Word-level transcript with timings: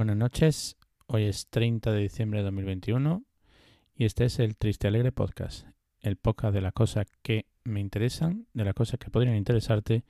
Buenas 0.00 0.16
noches, 0.16 0.78
hoy 1.08 1.24
es 1.24 1.48
30 1.50 1.92
de 1.92 2.00
diciembre 2.00 2.38
de 2.38 2.44
2021 2.46 3.22
y 3.94 4.06
este 4.06 4.24
es 4.24 4.38
el 4.38 4.56
Triste 4.56 4.88
Alegre 4.88 5.12
Podcast, 5.12 5.66
el 6.00 6.16
podcast 6.16 6.54
de 6.54 6.62
las 6.62 6.72
cosas 6.72 7.06
que 7.20 7.44
me 7.64 7.80
interesan, 7.80 8.46
de 8.54 8.64
las 8.64 8.72
cosas 8.72 8.98
que 8.98 9.10
podrían 9.10 9.36
interesarte, 9.36 10.04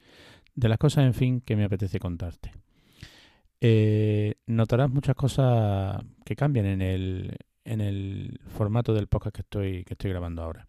de 0.55 0.69
las 0.69 0.79
cosas, 0.79 1.07
en 1.07 1.15
fin, 1.15 1.41
que 1.41 1.57
me 1.57 1.65
apetece 1.65 1.99
contarte. 1.99 2.53
Eh, 3.61 4.37
notarás 4.47 4.91
muchas 4.91 5.17
cosas 5.17 6.01
que 6.25 6.37
cambian 6.37 6.67
en 6.67 6.83
el, 6.83 7.37
en 7.65 7.81
el 7.81 8.39
formato 8.47 8.95
del 8.95 9.09
podcast 9.09 9.35
que 9.35 9.43
estoy, 9.43 9.83
que 9.83 9.95
estoy 9.95 10.11
grabando 10.11 10.45
ahora. 10.45 10.69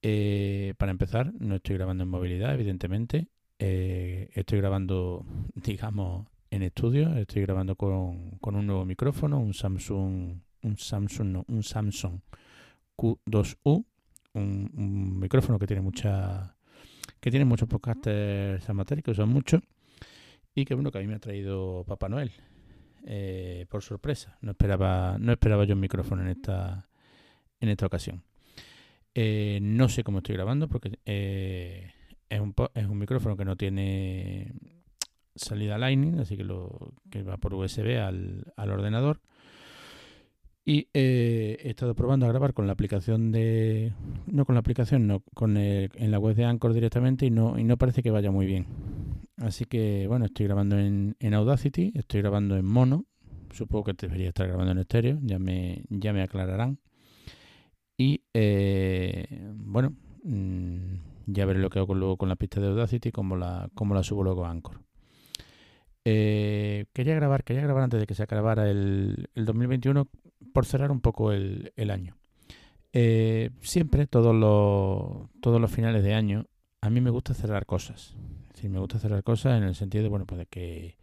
Eh, 0.00 0.74
para 0.78 0.92
empezar, 0.92 1.32
no 1.40 1.56
estoy 1.56 1.74
grabando 1.74 2.04
en 2.04 2.10
movilidad, 2.10 2.54
evidentemente. 2.54 3.26
Eh, 3.58 4.30
estoy 4.32 4.58
grabando, 4.60 5.26
digamos, 5.56 6.28
en 6.50 6.62
estudio. 6.62 7.14
Estoy 7.16 7.42
grabando 7.42 7.76
con, 7.76 8.38
con 8.40 8.56
un 8.56 8.66
nuevo 8.66 8.84
micrófono, 8.84 9.38
un 9.38 9.54
Samsung, 9.54 10.40
un 10.62 10.76
Samsung, 10.76 11.28
no, 11.28 11.44
un 11.48 11.62
Samsung 11.62 12.20
Q2U, 12.96 13.84
un, 14.34 15.18
micrófono 15.18 15.58
que 15.58 15.66
tiene 15.66 15.82
mucha, 15.82 16.56
que 17.20 17.30
tiene 17.30 17.44
muchos 17.44 17.68
podcasters 17.68 18.68
amateurs 18.68 19.02
que 19.02 19.12
usan 19.12 19.28
mucho 19.28 19.62
y 20.54 20.64
que 20.64 20.74
bueno 20.74 20.90
que 20.90 20.98
a 20.98 21.00
mí 21.00 21.06
me 21.06 21.14
ha 21.14 21.20
traído 21.20 21.84
Papá 21.86 22.08
Noel 22.08 22.32
eh, 23.06 23.66
por 23.68 23.82
sorpresa. 23.82 24.36
No 24.40 24.50
esperaba, 24.50 25.16
no 25.18 25.32
esperaba 25.32 25.64
yo 25.64 25.74
un 25.74 25.80
micrófono 25.80 26.22
en 26.22 26.28
esta, 26.28 26.88
en 27.60 27.68
esta 27.68 27.86
ocasión. 27.86 28.24
Eh, 29.14 29.60
no 29.62 29.88
sé 29.88 30.04
cómo 30.04 30.18
estoy 30.18 30.34
grabando 30.34 30.68
porque 30.68 30.98
eh, 31.06 31.92
es, 32.28 32.40
un, 32.40 32.54
es 32.74 32.86
un 32.86 32.98
micrófono 32.98 33.36
que 33.36 33.44
no 33.44 33.56
tiene 33.56 34.52
salida 35.38 35.78
Lightning, 35.78 36.18
así 36.20 36.36
que 36.36 36.44
lo 36.44 36.92
que 37.10 37.22
va 37.22 37.36
por 37.36 37.54
USB 37.54 37.98
al, 37.98 38.52
al 38.56 38.70
ordenador. 38.70 39.20
Y 40.68 40.88
eh, 40.92 41.56
he 41.62 41.70
estado 41.70 41.94
probando 41.94 42.26
a 42.26 42.28
grabar 42.28 42.52
con 42.52 42.66
la 42.66 42.74
aplicación 42.74 43.32
de. 43.32 43.94
No 44.26 44.44
con 44.44 44.54
la 44.54 44.60
aplicación, 44.60 45.06
no, 45.06 45.20
con 45.32 45.56
el, 45.56 45.90
en 45.94 46.10
la 46.10 46.18
web 46.18 46.36
de 46.36 46.44
Anchor 46.44 46.74
directamente 46.74 47.24
y 47.24 47.30
no, 47.30 47.58
y 47.58 47.64
no 47.64 47.78
parece 47.78 48.02
que 48.02 48.10
vaya 48.10 48.30
muy 48.30 48.44
bien. 48.44 48.66
Así 49.38 49.64
que 49.64 50.06
bueno, 50.08 50.26
estoy 50.26 50.44
grabando 50.44 50.78
en, 50.78 51.16
en 51.20 51.32
Audacity, 51.32 51.92
estoy 51.94 52.20
grabando 52.20 52.54
en 52.56 52.66
mono. 52.66 53.06
Supongo 53.50 53.84
que 53.84 53.92
debería 53.94 54.28
estar 54.28 54.46
grabando 54.46 54.72
en 54.72 54.78
estéreo, 54.78 55.18
ya 55.22 55.38
me, 55.38 55.84
ya 55.88 56.12
me 56.12 56.20
aclararán. 56.20 56.78
Y 57.96 58.24
eh, 58.34 59.50
bueno, 59.54 59.94
mmm, 60.22 60.96
ya 61.24 61.46
veré 61.46 61.60
lo 61.60 61.70
que 61.70 61.78
hago 61.78 61.94
luego 61.94 62.18
con 62.18 62.28
la 62.28 62.36
pista 62.36 62.60
de 62.60 62.68
Audacity, 62.68 63.10
cómo 63.10 63.36
la, 63.36 63.70
cómo 63.74 63.94
la 63.94 64.02
subo 64.02 64.22
luego 64.22 64.44
a 64.44 64.50
Anchor. 64.50 64.82
Eh, 66.10 66.86
quería 66.94 67.14
grabar, 67.14 67.44
quería 67.44 67.62
grabar 67.62 67.82
antes 67.82 68.00
de 68.00 68.06
que 68.06 68.14
se 68.14 68.22
acabara 68.22 68.70
el, 68.70 69.28
el 69.34 69.44
2021 69.44 70.08
por 70.54 70.64
cerrar 70.64 70.90
un 70.90 71.02
poco 71.02 71.32
el, 71.32 71.74
el 71.76 71.90
año. 71.90 72.16
Eh, 72.94 73.50
siempre, 73.60 74.06
todos 74.06 74.34
los, 74.34 75.28
todos 75.42 75.60
los 75.60 75.70
finales 75.70 76.02
de 76.02 76.14
año, 76.14 76.46
a 76.80 76.88
mí 76.88 77.02
me 77.02 77.10
gusta 77.10 77.34
cerrar 77.34 77.66
cosas. 77.66 78.16
Es 78.48 78.54
decir, 78.54 78.70
me 78.70 78.78
gusta 78.78 78.98
cerrar 78.98 79.22
cosas 79.22 79.58
en 79.58 79.64
el 79.64 79.74
sentido 79.74 80.02
de, 80.02 80.08
bueno, 80.08 80.24
pues 80.24 80.38
de 80.38 80.46
que, 80.46 80.96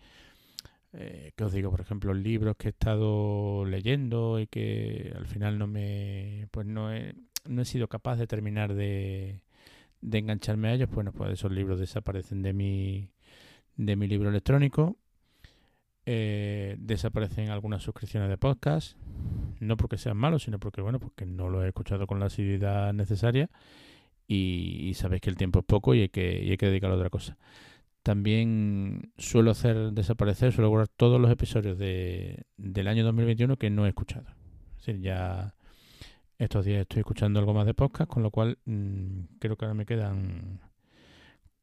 eh, 0.93 1.31
os 1.39 1.53
digo, 1.53 1.69
por 1.69 1.81
ejemplo, 1.81 2.11
libros 2.15 2.55
que 2.57 2.69
he 2.69 2.71
estado 2.71 3.63
leyendo 3.63 4.39
y 4.39 4.47
que 4.47 5.13
al 5.15 5.27
final 5.27 5.59
no 5.59 5.67
me, 5.67 6.47
pues 6.49 6.65
no 6.65 6.91
he, 6.91 7.13
no 7.47 7.61
he 7.61 7.65
sido 7.65 7.87
capaz 7.87 8.15
de 8.15 8.25
terminar 8.25 8.73
de, 8.73 9.43
de 10.01 10.17
engancharme 10.17 10.69
a 10.69 10.73
ellos, 10.73 10.89
bueno, 10.89 11.11
pues 11.11 11.31
esos 11.33 11.51
libros 11.51 11.79
desaparecen 11.79 12.41
de 12.41 12.53
mi, 12.53 13.11
de 13.77 13.95
mi 13.95 14.07
libro 14.07 14.29
electrónico. 14.29 14.97
Eh, 16.07 16.75
desaparecen 16.77 17.49
algunas 17.49 17.81
suscripciones 17.81 18.29
de 18.29 18.37
podcast, 18.37 18.95
no 19.59 19.75
porque 19.75 19.97
sean 19.97 20.17
malos, 20.17 20.43
sino 20.43 20.59
porque 20.59 20.81
bueno, 20.81 20.99
porque 20.99 21.25
no 21.25 21.49
lo 21.49 21.63
he 21.63 21.67
escuchado 21.67 22.05
con 22.05 22.19
la 22.19 22.27
asiduidad 22.27 22.93
necesaria 22.93 23.49
y, 24.27 24.87
y 24.87 24.93
sabéis 24.93 25.21
que 25.21 25.31
el 25.31 25.35
tiempo 25.35 25.59
es 25.59 25.65
poco 25.65 25.95
y 25.95 26.01
hay 26.01 26.09
que, 26.09 26.43
y 26.43 26.51
hay 26.51 26.57
que 26.57 26.67
dedicarlo 26.67 26.95
a 26.95 26.99
otra 26.99 27.09
cosa. 27.09 27.37
También 28.03 29.11
suelo 29.17 29.49
hacer 29.49 29.91
desaparecer, 29.93 30.53
suelo 30.53 30.69
borrar 30.69 30.89
todos 30.89 31.19
los 31.19 31.31
episodios 31.31 31.77
de, 31.79 32.45
del 32.55 32.87
año 32.87 33.03
2021 33.03 33.57
que 33.57 33.71
no 33.71 33.85
he 33.85 33.89
escuchado. 33.89 34.27
Es 34.77 34.85
decir, 34.85 35.01
ya 35.01 35.55
estos 36.37 36.65
días 36.65 36.81
estoy 36.81 36.99
escuchando 36.99 37.39
algo 37.39 37.53
más 37.55 37.65
de 37.65 37.73
podcast, 37.73 38.11
con 38.11 38.21
lo 38.21 38.29
cual 38.29 38.59
mmm, 38.65 39.21
creo 39.39 39.57
que 39.57 39.65
ahora 39.65 39.73
me 39.73 39.87
quedan 39.87 40.59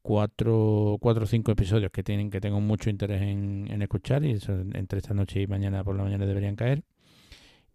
cuatro, 0.03 0.97
cuatro 1.01 1.23
o 1.23 1.27
cinco 1.27 1.51
episodios 1.51 1.91
que 1.91 2.03
tienen 2.03 2.29
que 2.29 2.41
tengo 2.41 2.61
mucho 2.61 2.89
interés 2.91 3.21
en, 3.23 3.67
en 3.71 3.81
escuchar 3.81 4.23
y 4.25 4.31
eso, 4.33 4.53
entre 4.73 4.99
esta 4.99 5.15
noche 5.15 5.41
y 5.41 5.47
mañana 5.47 5.83
por 5.83 5.95
la 5.95 6.03
mañana 6.03 6.25
deberían 6.27 6.55
caer. 6.55 6.83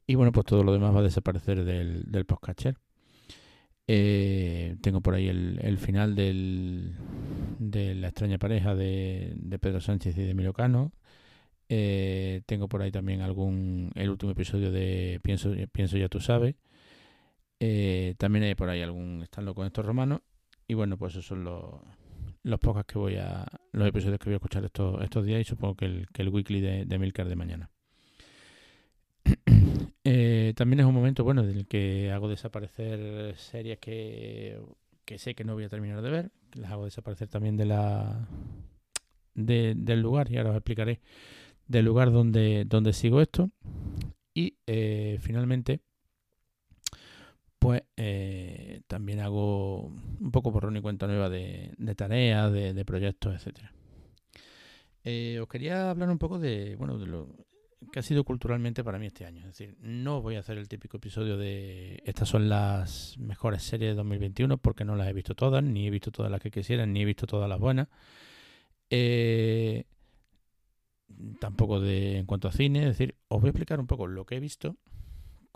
Y 0.07 0.15
bueno, 0.15 0.33
pues 0.33 0.47
todo 0.47 0.63
lo 0.63 0.73
demás 0.73 0.95
va 0.95 1.01
a 1.01 1.03
desaparecer 1.03 1.65
del, 1.65 2.05
del 2.11 2.25
podcatcher. 2.27 2.77
Eh, 3.89 4.77
tengo 4.83 5.01
por 5.01 5.15
ahí 5.15 5.29
el, 5.29 5.59
el 5.63 5.79
final 5.79 6.15
del, 6.15 6.95
de 7.59 7.95
la 7.95 8.09
extraña 8.09 8.39
pareja 8.39 8.75
de, 8.75 9.33
de 9.37 9.59
Pedro 9.59 9.81
Sánchez 9.81 10.17
y 10.19 10.23
de 10.23 10.31
Emilio 10.31 10.53
Cano. 10.53 10.93
Eh, 11.71 12.43
tengo 12.47 12.69
por 12.69 12.83
ahí 12.83 12.91
también 12.91 13.21
algún 13.23 13.91
el 13.95 14.11
último 14.11 14.33
episodio 14.33 14.71
de 14.71 15.21
Pienso, 15.23 15.55
Pienso 15.73 15.97
ya 15.99 16.09
tú 16.09 16.21
sabes. 16.21 16.57
Eh, 17.61 18.15
también 18.19 18.45
hay 18.45 18.55
por 18.55 18.69
ahí 18.69 18.83
algún 18.83 19.23
Están 19.23 19.53
con 19.55 19.67
estos 19.67 19.85
romanos. 19.85 20.21
Y 20.67 20.75
bueno, 20.75 20.99
pues 20.99 21.15
esos 21.15 21.27
son 21.27 21.45
los, 21.45 21.81
los 22.43 22.59
podcasts 22.59 22.93
que 22.93 22.99
voy 22.99 23.17
a. 23.17 23.47
los 23.73 23.89
episodios 23.89 24.19
que 24.19 24.27
voy 24.27 24.35
a 24.35 24.37
escuchar 24.37 24.65
estos, 24.65 25.03
estos 25.03 25.25
días 25.25 25.41
y 25.41 25.45
supongo 25.45 25.77
que 25.77 25.85
el, 25.85 26.07
que 26.13 26.23
el 26.23 26.29
weekly 26.29 26.61
de, 26.61 26.85
de 26.85 26.99
Milcar 26.99 27.29
de 27.29 27.37
mañana. 27.37 27.71
eh, 30.05 30.53
también 30.57 30.81
es 30.81 30.87
un 30.87 30.95
momento 30.95 31.25
bueno 31.25 31.43
en 31.43 31.51
el 31.51 31.67
que 31.67 32.11
hago 32.13 32.29
desaparecer 32.29 33.37
series 33.37 33.79
que, 33.79 34.61
que 35.05 35.19
sé 35.19 35.35
que 35.35 35.45
no 35.45 35.55
voy 35.55 35.65
a 35.65 35.69
terminar 35.69 36.03
de 36.03 36.11
ver. 36.11 36.31
Las 36.55 36.73
hago 36.73 36.85
desaparecer 36.85 37.29
también 37.29 37.57
de 37.57 37.67
la 37.67 38.29
de, 39.35 39.75
del 39.77 40.01
lugar, 40.01 40.31
y 40.31 40.37
ahora 40.37 40.51
os 40.51 40.57
explicaré 40.57 41.01
del 41.67 41.85
lugar 41.85 42.11
donde, 42.11 42.65
donde 42.67 42.93
sigo 42.93 43.21
esto. 43.21 43.51
Y 44.35 44.57
eh, 44.67 45.19
finalmente, 45.21 45.81
pues 47.59 47.83
eh, 47.97 48.83
también 48.87 49.21
hago 49.21 49.87
un 49.87 50.31
poco 50.33 50.53
por 50.53 50.75
y 50.75 50.81
cuenta 50.81 51.07
nueva 51.07 51.29
de, 51.29 51.75
tareas, 51.97 52.53
de, 52.53 52.75
de, 52.75 52.85
proyectos, 52.85 53.35
etcétera. 53.35 53.73
Eh, 55.05 55.39
os 55.41 55.49
quería 55.49 55.91
hablar 55.91 56.11
un 56.11 56.19
poco 56.19 56.39
de, 56.39 56.77
bueno, 56.77 56.99
de 56.99 57.07
lo 57.07 57.29
que 57.93 58.01
ha 58.01 58.03
sido 58.03 58.25
culturalmente 58.25 58.85
para 58.85 58.99
mí 58.99 59.07
este 59.07 59.25
año. 59.25 59.41
Es 59.41 59.59
decir, 59.59 59.77
no 59.81 60.21
voy 60.21 60.37
a 60.37 60.41
hacer 60.41 60.59
el 60.59 60.69
típico 60.69 60.99
episodio 60.99 61.37
de 61.37 62.03
estas 62.05 62.29
son 62.29 62.49
las 62.49 63.17
mejores 63.19 63.63
series 63.63 63.93
de 63.93 63.95
2021 63.97 64.59
porque 64.59 64.85
no 64.85 64.97
las 64.97 65.09
he 65.09 65.13
visto 65.13 65.35
todas, 65.35 65.63
ni 65.63 65.87
he 65.87 65.91
visto 65.91 66.11
todas 66.11 66.31
las 66.31 66.41
que 66.41 66.51
quisieran, 66.51 66.93
ni 66.93 67.03
he 67.03 67.05
visto 67.05 67.27
todas 67.27 67.49
las 67.49 67.59
buenas. 67.59 67.89
Eh, 68.91 69.85
tampoco 71.41 71.81
de 71.81 72.19
en 72.19 72.27
cuanto 72.27 72.49
a 72.49 72.53
cine, 72.53 72.81
es 72.81 72.87
decir, 72.87 73.17
os 73.29 73.41
voy 73.41 73.49
a 73.49 73.51
explicar 73.51 73.81
un 73.81 73.87
poco 73.87 74.07
lo 74.07 74.27
que 74.27 74.37
he 74.37 74.41
visto, 74.41 74.77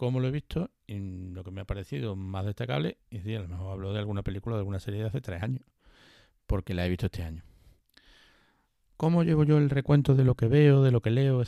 cómo 0.02 0.18
lo 0.18 0.26
he 0.26 0.32
visto 0.32 0.68
y 0.88 0.98
lo 0.98 1.44
que 1.44 1.52
me 1.52 1.60
ha 1.60 1.64
parecido 1.64 2.16
más 2.16 2.44
destacable. 2.44 2.98
Y 3.08 3.18
decir, 3.18 3.36
a 3.36 3.42
lo 3.42 3.48
mejor 3.48 3.72
hablo 3.72 3.92
de 3.92 4.00
alguna 4.00 4.24
película 4.24 4.54
o 4.54 4.56
de 4.56 4.62
alguna 4.62 4.80
serie 4.80 4.98
de 4.98 5.06
hace 5.06 5.20
tres 5.20 5.40
años, 5.40 5.62
porque 6.48 6.74
la 6.74 6.84
he 6.84 6.88
visto 6.88 7.06
este 7.06 7.22
año. 7.22 7.44
¿Cómo 8.96 9.22
llevo 9.22 9.44
yo 9.44 9.58
el 9.58 9.70
recuento 9.70 10.16
de 10.16 10.24
lo 10.24 10.34
que 10.34 10.48
veo, 10.48 10.82
de 10.82 10.90
lo 10.90 11.02
que 11.02 11.10
leo, 11.10 11.40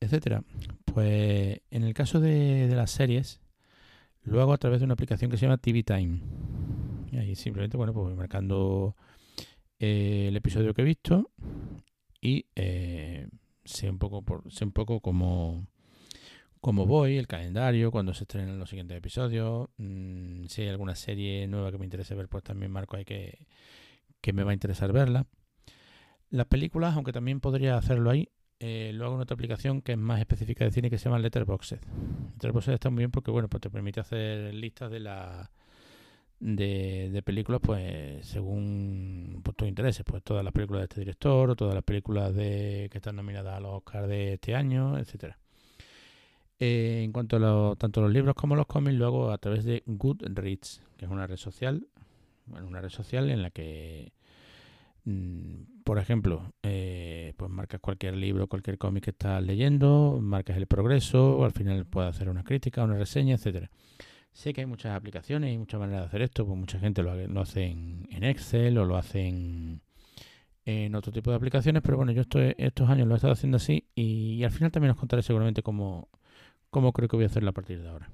etcétera? 0.00 0.42
Pues 0.84 1.60
en 1.70 1.84
el 1.84 1.94
caso 1.94 2.18
de, 2.18 2.66
de 2.66 2.74
las 2.74 2.90
series, 2.90 3.40
lo 4.24 4.42
hago 4.42 4.52
a 4.52 4.58
través 4.58 4.80
de 4.80 4.84
una 4.86 4.94
aplicación 4.94 5.30
que 5.30 5.36
se 5.36 5.46
llama 5.46 5.58
TV 5.58 5.84
Time. 5.84 6.18
Y 7.12 7.18
ahí 7.18 7.36
simplemente, 7.36 7.76
bueno, 7.76 7.92
pues 7.92 8.06
voy 8.06 8.16
marcando 8.16 8.96
eh, 9.78 10.26
el 10.26 10.36
episodio 10.36 10.74
que 10.74 10.82
he 10.82 10.84
visto 10.84 11.30
y 12.20 12.46
eh, 12.56 13.28
sé 13.64 13.88
un 13.88 13.98
poco 13.98 14.22
por, 14.22 14.52
sé 14.52 14.64
un 14.64 14.72
poco 14.72 15.00
cómo, 15.00 15.68
cómo 16.62 16.86
voy, 16.86 17.18
el 17.18 17.26
calendario, 17.26 17.90
cuando 17.90 18.14
se 18.14 18.22
estrenan 18.22 18.56
los 18.60 18.70
siguientes 18.70 18.96
episodios, 18.96 19.68
mmm, 19.78 20.44
si 20.46 20.62
hay 20.62 20.68
alguna 20.68 20.94
serie 20.94 21.48
nueva 21.48 21.72
que 21.72 21.78
me 21.78 21.84
interese 21.84 22.14
ver, 22.14 22.28
pues 22.28 22.44
también 22.44 22.70
marco 22.70 22.96
ahí 22.96 23.04
que, 23.04 23.48
que 24.20 24.32
me 24.32 24.44
va 24.44 24.52
a 24.52 24.54
interesar 24.54 24.92
verla. 24.92 25.26
Las 26.30 26.46
películas, 26.46 26.94
aunque 26.94 27.12
también 27.12 27.40
podría 27.40 27.76
hacerlo 27.76 28.10
ahí, 28.10 28.28
eh, 28.60 28.92
lo 28.94 29.06
hago 29.06 29.16
en 29.16 29.22
otra 29.22 29.34
aplicación 29.34 29.82
que 29.82 29.92
es 29.92 29.98
más 29.98 30.20
específica 30.20 30.64
de 30.64 30.70
cine 30.70 30.88
que 30.88 30.98
se 30.98 31.06
llama 31.06 31.18
Letterboxd. 31.18 31.80
Letterboxd 32.34 32.70
está 32.70 32.90
muy 32.90 32.98
bien 32.98 33.10
porque 33.10 33.32
bueno, 33.32 33.48
pues 33.48 33.60
te 33.60 33.68
permite 33.68 33.98
hacer 33.98 34.54
listas 34.54 34.88
de 34.92 35.00
la 35.00 35.50
de, 36.38 37.10
de 37.12 37.22
películas 37.22 37.60
pues 37.60 38.24
según 38.24 39.40
pues, 39.42 39.56
tus 39.56 39.66
intereses, 39.66 40.04
pues 40.06 40.22
todas 40.22 40.44
las 40.44 40.52
películas 40.52 40.82
de 40.82 40.84
este 40.84 41.00
director 41.00 41.50
o 41.50 41.56
todas 41.56 41.74
las 41.74 41.82
películas 41.82 42.32
de 42.36 42.88
que 42.92 42.98
están 42.98 43.16
nominadas 43.16 43.56
a 43.56 43.60
los 43.60 43.72
Oscars 43.72 44.06
de 44.06 44.34
este 44.34 44.54
año, 44.54 44.96
etcétera. 44.96 45.41
Eh, 46.64 47.02
en 47.02 47.12
cuanto 47.12 47.36
a 47.36 47.76
tanto 47.76 48.00
los 48.00 48.12
libros 48.12 48.34
como 48.36 48.54
los 48.54 48.66
cómics, 48.66 48.96
lo 48.96 49.06
hago 49.06 49.30
a 49.32 49.38
través 49.38 49.64
de 49.64 49.82
Goodreads, 49.86 50.80
que 50.96 51.06
es 51.06 51.10
una 51.10 51.26
red 51.26 51.36
social, 51.36 51.88
bueno, 52.46 52.68
una 52.68 52.80
red 52.80 52.90
social 52.90 53.30
en 53.30 53.42
la 53.42 53.50
que 53.50 54.12
Mm, 55.04 55.82
por 55.84 55.98
ejemplo, 55.98 56.52
eh, 56.62 57.34
pues 57.36 57.50
marcas 57.50 57.80
cualquier 57.80 58.14
libro, 58.14 58.46
cualquier 58.46 58.78
cómic 58.78 59.04
que 59.04 59.10
estás 59.10 59.42
leyendo, 59.42 60.18
marcas 60.22 60.56
el 60.56 60.66
progreso, 60.66 61.44
al 61.44 61.52
final 61.52 61.86
puedes 61.86 62.10
hacer 62.14 62.28
una 62.28 62.44
crítica, 62.44 62.84
una 62.84 62.96
reseña, 62.96 63.34
etcétera. 63.34 63.70
Sé 64.32 64.52
que 64.52 64.62
hay 64.62 64.66
muchas 64.66 64.96
aplicaciones 64.96 65.54
y 65.54 65.58
muchas 65.58 65.80
maneras 65.80 66.02
de 66.02 66.06
hacer 66.06 66.22
esto, 66.22 66.46
pues 66.46 66.58
mucha 66.58 66.78
gente 66.78 67.02
lo, 67.02 67.14
lo 67.26 67.40
hace 67.40 67.66
en, 67.66 68.06
Excel 68.24 68.78
o 68.78 68.84
lo 68.84 68.96
hace 68.96 69.28
en, 69.28 70.94
otro 70.94 71.12
tipo 71.12 71.30
de 71.30 71.36
aplicaciones, 71.36 71.82
pero 71.82 71.96
bueno, 71.96 72.12
yo 72.12 72.22
estos 72.22 72.88
años 72.88 73.08
lo 73.08 73.14
he 73.14 73.16
estado 73.16 73.32
haciendo 73.32 73.56
así 73.56 73.84
y, 73.94 74.44
al 74.44 74.52
final 74.52 74.70
también 74.70 74.92
os 74.92 74.96
contaré 74.96 75.22
seguramente 75.22 75.62
cómo, 75.62 76.08
cómo 76.72 76.92
creo 76.92 77.06
que 77.06 77.16
voy 77.16 77.24
a 77.24 77.26
hacerlo 77.26 77.50
a 77.50 77.52
partir 77.52 77.82
de 77.82 77.88
ahora. 77.88 78.10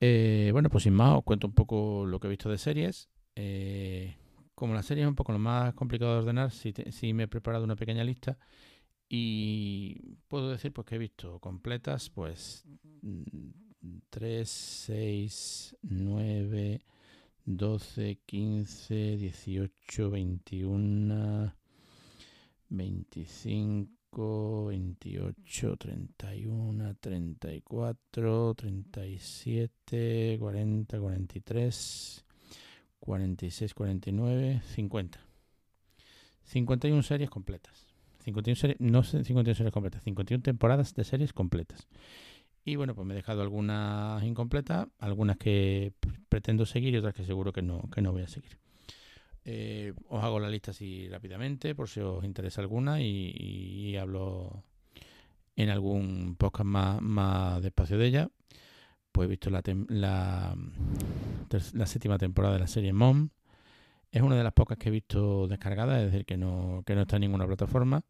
Eh, 0.00 0.50
bueno, 0.52 0.70
pues 0.70 0.84
sin 0.84 0.94
más, 0.94 1.18
os 1.18 1.24
cuento 1.24 1.48
un 1.48 1.54
poco 1.54 2.06
lo 2.06 2.20
que 2.20 2.28
he 2.28 2.30
visto 2.30 2.48
de 2.48 2.56
series. 2.56 3.10
Eh, 3.34 4.16
como 4.54 4.74
la 4.74 4.82
serie 4.84 5.02
es 5.02 5.08
un 5.08 5.16
poco 5.16 5.32
lo 5.32 5.40
más 5.40 5.74
complicado 5.74 6.12
de 6.12 6.18
ordenar, 6.20 6.52
sí, 6.52 7.12
me 7.12 7.24
he 7.24 7.28
preparado 7.28 7.64
una 7.64 7.74
pequeña 7.74 8.04
lista 8.04 8.38
y 9.08 10.16
puedo 10.28 10.50
decir 10.50 10.72
pues 10.72 10.86
que 10.86 10.94
he 10.94 10.98
visto 10.98 11.40
completas 11.40 12.10
pues 12.10 12.64
3, 14.10 14.48
6, 14.48 15.76
9, 15.82 16.80
12, 17.44 18.20
15, 18.24 19.16
18, 19.16 20.10
21, 20.10 21.54
25, 22.68 24.01
28, 24.14 25.76
31, 25.76 26.94
34, 27.00 28.54
37, 28.54 30.36
40, 30.38 31.00
43, 31.00 32.24
46, 33.00 33.74
49, 33.74 34.62
50. 34.74 35.20
51 36.44 37.02
series 37.02 37.30
completas. 37.30 37.86
51 38.24 38.56
series, 38.56 38.80
no 38.80 39.02
51 39.02 39.54
series 39.54 39.72
completas, 39.72 40.02
51 40.04 40.42
temporadas 40.42 40.94
de 40.94 41.04
series 41.04 41.32
completas. 41.32 41.88
Y 42.64 42.76
bueno, 42.76 42.94
pues 42.94 43.06
me 43.06 43.14
he 43.14 43.16
dejado 43.16 43.42
algunas 43.42 44.22
incompletas, 44.22 44.86
algunas 44.98 45.36
que 45.36 45.92
pretendo 46.28 46.64
seguir 46.66 46.94
y 46.94 46.98
otras 46.98 47.14
que 47.14 47.24
seguro 47.24 47.52
que 47.52 47.62
no, 47.62 47.88
que 47.92 48.02
no 48.02 48.12
voy 48.12 48.22
a 48.22 48.28
seguir. 48.28 48.58
Eh, 49.44 49.92
os 50.08 50.22
hago 50.22 50.38
la 50.38 50.48
lista 50.48 50.70
así 50.70 51.08
rápidamente 51.08 51.74
por 51.74 51.88
si 51.88 52.00
os 52.00 52.24
interesa 52.24 52.60
alguna 52.60 53.00
y, 53.00 53.96
hablo 53.96 54.62
en 55.56 55.68
algún 55.68 56.36
podcast 56.36 56.64
más, 56.64 57.02
más 57.02 57.62
despacio 57.62 57.98
de 57.98 58.06
ella. 58.06 58.28
Pues 59.10 59.26
he 59.26 59.30
visto 59.30 59.50
la, 59.50 59.62
la, 59.88 60.56
la, 61.74 61.86
séptima 61.86 62.18
temporada 62.18 62.54
de 62.54 62.60
la 62.60 62.66
serie 62.66 62.92
Mom. 62.92 63.28
Es 64.10 64.22
una 64.22 64.36
de 64.36 64.44
las 64.44 64.52
pocas 64.52 64.78
que 64.78 64.88
he 64.88 64.92
visto 64.92 65.48
descargadas, 65.48 65.98
es 65.98 66.12
decir, 66.12 66.24
que 66.24 66.36
no, 66.36 66.82
que 66.86 66.94
no 66.94 67.02
está 67.02 67.16
en 67.16 67.22
ninguna 67.22 67.46
plataforma 67.46 68.04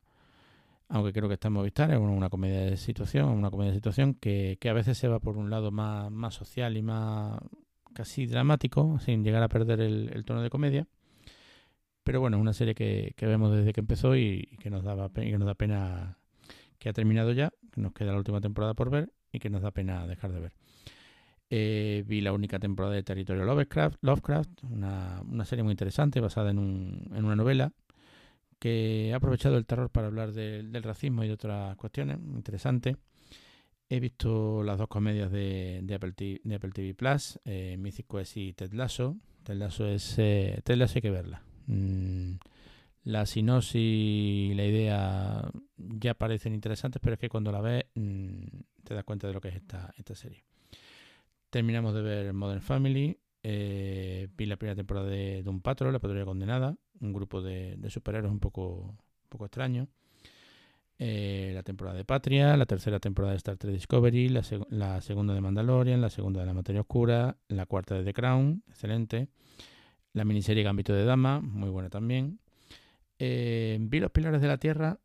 aunque 0.93 1.13
creo 1.15 1.27
que 1.27 1.35
está 1.35 1.49
en 1.49 1.55
Movistar, 1.55 1.91
es 1.91 1.99
una, 1.99 2.29
comedia 2.29 2.61
de 2.61 2.77
situación, 2.77 3.31
una 3.31 3.51
comedia 3.51 3.71
de 3.71 3.79
situación 3.79 4.13
que, 4.13 4.59
a 4.69 4.73
veces 4.75 4.99
se 4.99 5.09
va 5.09 5.21
por 5.21 5.39
un 5.39 5.49
lado 5.49 5.71
más, 5.71 6.35
social 6.35 6.77
y 6.77 6.83
más 6.83 7.41
casi 7.95 8.27
dramático, 8.27 8.99
sin 9.01 9.25
llegar 9.25 9.43
a 9.43 9.49
perder 9.49 9.81
el, 9.81 10.25
tono 10.27 10.43
de 10.43 10.51
comedia. 10.51 10.87
Pero 12.05 12.21
bueno, 12.21 12.37
es 12.37 12.41
una 12.41 12.53
serie 12.53 12.75
que, 12.75 13.15
vemos 13.21 13.55
desde 13.55 13.73
que 13.73 13.81
empezó 13.81 14.17
y, 14.17 14.57
que 14.61 14.71
nos 14.71 14.83
daba 14.85 15.11
que 15.11 15.39
nos 15.39 15.47
da 15.47 15.55
pena 15.55 16.19
que 16.79 16.89
ha 16.89 16.93
terminado 16.93 17.33
ya, 17.33 17.53
que 17.71 17.81
nos 17.81 17.93
queda 17.93 18.13
la 18.13 18.19
última 18.19 18.41
temporada 18.41 18.75
por 18.75 18.91
ver 18.91 19.13
y 19.31 19.39
que 19.39 19.51
nos 19.51 19.63
da 19.63 19.71
pena 19.71 20.07
dejar 20.07 20.33
de 20.33 20.41
ver. 20.41 20.53
Eh, 21.51 22.03
vi 22.07 22.23
la 22.23 22.33
única 22.33 22.59
temporada 22.59 22.95
de 22.95 23.03
Territorio 23.03 23.45
Lovecraft, 23.45 23.99
Lovecraft 24.01 24.65
una, 24.65 25.23
una 25.29 25.45
serie 25.45 25.63
muy 25.63 25.73
interesante 25.73 26.19
basada 26.21 26.51
en, 26.51 26.59
un, 26.59 27.11
en 27.15 27.25
una 27.25 27.37
novela 27.37 27.73
que 28.63 29.11
ha 29.13 29.17
aprovechado 29.17 29.57
el 29.57 29.67
terror 29.67 29.91
para 29.91 30.07
hablar 30.07 30.33
del 30.33 30.83
racismo 30.85 31.25
y 31.25 31.27
de 31.27 31.35
otras 31.35 31.77
cuestiones 31.77 32.19
interesantes. 32.19 32.97
He 33.89 33.99
visto 33.99 34.63
las 34.63 34.79
dos 34.79 34.87
comedias 34.87 35.33
de, 35.33 35.85
Apple, 35.93 36.13
TV, 36.13 36.95
Plus, 36.95 37.41
eh, 37.45 37.77
Mythic 37.77 38.07
Quest 38.09 38.37
y 38.37 38.53
Ted 38.53 38.73
Lasso. 38.73 39.17
Ted 39.43 39.57
Lasso, 39.57 39.89
es, 39.89 40.15
eh, 40.19 40.61
Ted 40.63 40.77
Lasso 40.77 40.95
hay 40.95 41.03
que 41.03 41.11
verla. 41.11 41.43
Mm, 41.67 42.35
la 43.05 43.27
sinopsis 43.27 43.75
y 43.75 44.53
la 44.55 44.65
idea 44.65 45.51
ya 45.77 46.15
parecen 46.15 46.55
interesantes, 46.55 47.01
pero 47.03 47.15
es 47.15 47.21
que 47.21 47.29
cuando 47.29 47.51
la 47.53 47.61
ves 47.61 47.85
mm, 47.95 48.45
te 48.85 48.95
das 48.95 49.05
cuenta 49.05 49.27
de 49.27 49.33
lo 49.35 49.41
que 49.41 49.49
es 49.49 49.57
esta, 49.57 49.93
esta 49.97 50.15
serie. 50.15 50.45
Terminamos 51.51 51.95
de 51.95 52.03
ver 52.03 52.33
Modern 52.33 52.63
Family. 52.63 53.19
Eh, 53.43 54.29
vi 54.37 54.47
la 54.47 54.57
primera 54.57 54.77
temporada 54.77 55.09
de 55.09 55.43
Doom 55.43 55.61
Patrol, 55.61 55.93
La 55.93 55.99
Patrulla 55.99 56.25
Condenada 56.25 56.77
un 57.03 57.13
grupo 57.13 57.43
de, 57.43 57.79
superhéroes 57.89 58.33
un 58.33 58.41
poco, 58.41 58.97
poco 59.29 59.45
extraño. 59.47 59.89
Eh, 60.99 61.51
la 61.55 61.63
temporada 61.65 61.97
de 61.97 62.05
Patria, 62.05 62.57
la 62.57 62.67
tercera 62.67 63.01
temporada 63.01 63.33
de 63.33 63.39
Star 63.39 63.57
Trek 63.57 63.75
Discovery, 63.75 64.29
la, 64.29 65.01
segunda 65.01 65.35
de 65.35 65.41
Mandalorian, 65.41 66.01
la 66.01 66.11
segunda 66.11 66.41
de 66.41 66.47
La 66.47 66.55
Materia 66.55 66.83
Oscura, 66.83 67.37
la 67.49 67.67
cuarta 67.67 67.97
de 67.97 68.05
The 68.05 68.13
Crown, 68.13 68.63
excelente. 68.69 69.29
La 70.13 70.25
miniserie 70.25 70.63
Gambito 70.63 70.93
de 70.93 71.05
Dama, 71.05 71.41
muy 71.41 71.71
buena 71.71 71.89
también. 71.89 72.39
Eh, 73.19 73.79
vi 73.81 74.01
Los 74.01 74.11
Pilares 74.11 74.41
de 74.41 74.49
la 74.49 74.59
Tierra 74.59 74.99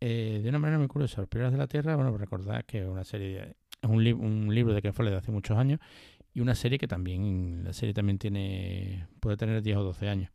eh, 0.00 0.40
de 0.42 0.48
una 0.48 0.58
manera 0.58 0.78
muy 0.78 0.88
curiosa. 0.88 1.20
Los 1.20 1.28
Pilares 1.28 1.52
de 1.52 1.58
la 1.58 1.66
Tierra, 1.66 1.96
bueno, 1.96 2.16
recordad 2.16 2.64
que 2.64 2.80
es 2.80 2.86
una 2.86 3.04
serie, 3.04 3.56
es 3.80 3.88
un, 3.90 4.06
un 4.20 4.54
libro 4.54 4.74
de 4.74 4.82
que 4.82 4.92
fue 4.92 5.08
de 5.10 5.16
hace 5.16 5.30
muchos 5.30 5.56
años 5.56 5.80
y 6.34 6.40
una 6.40 6.54
serie 6.54 6.78
que 6.78 6.88
también, 6.88 7.62
la 7.64 7.72
serie 7.72 7.94
también 7.94 8.18
tiene, 8.18 9.06
puede 9.20 9.36
tener 9.36 9.62
10 9.62 9.76
o 9.76 9.82
12 9.84 10.08
años. 10.08 10.30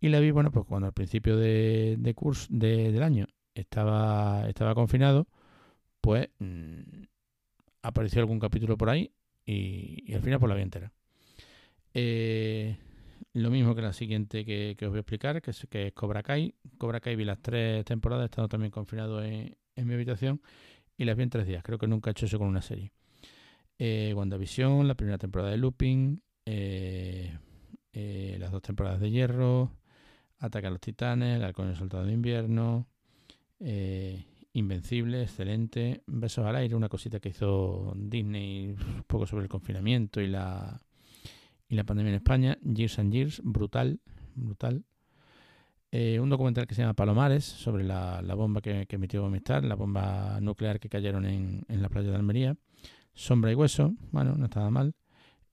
Y 0.00 0.08
la 0.08 0.20
vi, 0.20 0.30
bueno, 0.32 0.50
pues 0.50 0.66
cuando 0.66 0.86
al 0.86 0.92
principio 0.92 1.36
de, 1.36 2.12
curso 2.14 2.46
del 2.50 3.02
año 3.02 3.26
estaba, 3.54 4.48
estaba 4.48 4.74
confinado, 4.74 5.28
pues 6.00 6.28
mm, 6.40 7.04
apareció 7.82 8.20
algún 8.20 8.40
capítulo 8.40 8.76
por 8.76 8.90
ahí 8.90 9.10
y, 9.46 10.12
al 10.12 10.20
final 10.20 10.40
pues 10.40 10.48
la 10.50 10.56
vi 10.56 10.62
entera. 10.62 10.92
Eh, 11.94 12.76
lo 13.32 13.50
mismo 13.50 13.74
que 13.74 13.82
la 13.82 13.92
siguiente 13.92 14.44
que, 14.44 14.76
os 14.82 14.88
voy 14.88 14.98
a 14.98 15.00
explicar, 15.00 15.42
que 15.42 15.50
es, 15.50 15.66
que 15.70 15.88
es 15.88 15.92
Cobra 15.92 16.22
Kai. 16.22 16.54
Cobra 16.78 17.00
Kai 17.00 17.16
vi 17.16 17.24
las 17.24 17.40
tres 17.40 17.84
temporadas, 17.84 18.26
estando 18.26 18.48
también 18.48 18.70
confinado 18.70 19.22
en, 19.22 19.56
mi 19.76 19.94
habitación 19.94 20.40
y 20.96 21.04
las 21.04 21.16
vi 21.16 21.24
en 21.24 21.30
tres 21.30 21.46
días. 21.46 21.62
Creo 21.62 21.78
que 21.78 21.86
nunca 21.86 22.10
he 22.10 22.12
hecho 22.12 22.26
eso 22.26 22.38
con 22.38 22.48
una 22.48 22.62
serie. 22.62 22.92
Eh, 23.78 24.12
WandaVision, 24.14 24.86
la 24.86 24.94
primera 24.94 25.18
temporada 25.18 25.50
de 25.50 25.56
Looping, 25.56 26.20
eh, 26.46 27.36
eh, 27.92 28.36
las 28.38 28.52
dos 28.52 28.62
temporadas 28.62 29.00
de 29.00 29.10
Hierro, 29.10 29.72
Ataca 30.38 30.68
a 30.68 30.70
los 30.70 30.80
Titanes, 30.80 31.36
El 31.36 31.44
Halcón 31.44 31.72
y 31.72 31.74
Soldado 31.74 32.04
de 32.04 32.12
Invierno, 32.12 32.86
eh, 33.60 34.24
Invencible, 34.52 35.22
excelente. 35.22 36.02
Besos 36.06 36.44
al 36.46 36.54
aire, 36.56 36.74
una 36.76 36.88
cosita 36.88 37.18
que 37.18 37.30
hizo 37.30 37.92
Disney 37.96 38.68
un 38.68 39.04
poco 39.06 39.26
sobre 39.26 39.44
el 39.44 39.48
confinamiento 39.48 40.20
y 40.20 40.28
la, 40.28 40.80
y 41.74 41.76
la 41.76 41.84
pandemia 41.84 42.10
en 42.10 42.16
España. 42.16 42.58
Years 42.62 42.98
and 42.98 43.12
Years, 43.12 43.42
brutal, 43.44 44.00
brutal. 44.36 44.84
Eh, 45.90 46.20
un 46.20 46.30
documental 46.30 46.66
que 46.66 46.74
se 46.74 46.82
llama 46.82 46.94
Palomares, 46.94 47.44
sobre 47.44 47.84
la, 47.84 48.20
bomba 48.34 48.60
que, 48.60 48.86
que, 48.86 48.96
emitió 48.96 49.22
Movistar, 49.22 49.64
la 49.64 49.74
bomba 49.74 50.40
nuclear 50.40 50.80
que 50.80 50.88
cayeron 50.88 51.24
en, 51.26 51.64
la 51.68 51.88
playa 51.88 52.10
de 52.10 52.16
Almería. 52.16 52.56
Sombra 53.12 53.52
y 53.52 53.54
Hueso, 53.54 53.94
bueno, 54.12 54.34
no 54.36 54.44
estaba 54.46 54.70
mal. 54.70 54.94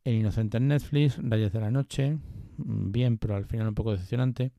El 0.04 0.16
Inocente 0.16 0.58
en 0.58 0.68
Netflix, 0.68 1.18
Rayos 1.22 1.51
de 1.51 1.60
la 1.60 1.72
Noche, 1.72 2.18
bien, 2.58 3.18
pero 3.18 3.36
al 3.36 3.46
final 3.46 3.68
un 3.68 3.75
poco 3.75 3.92
decepcionante. 3.92 4.51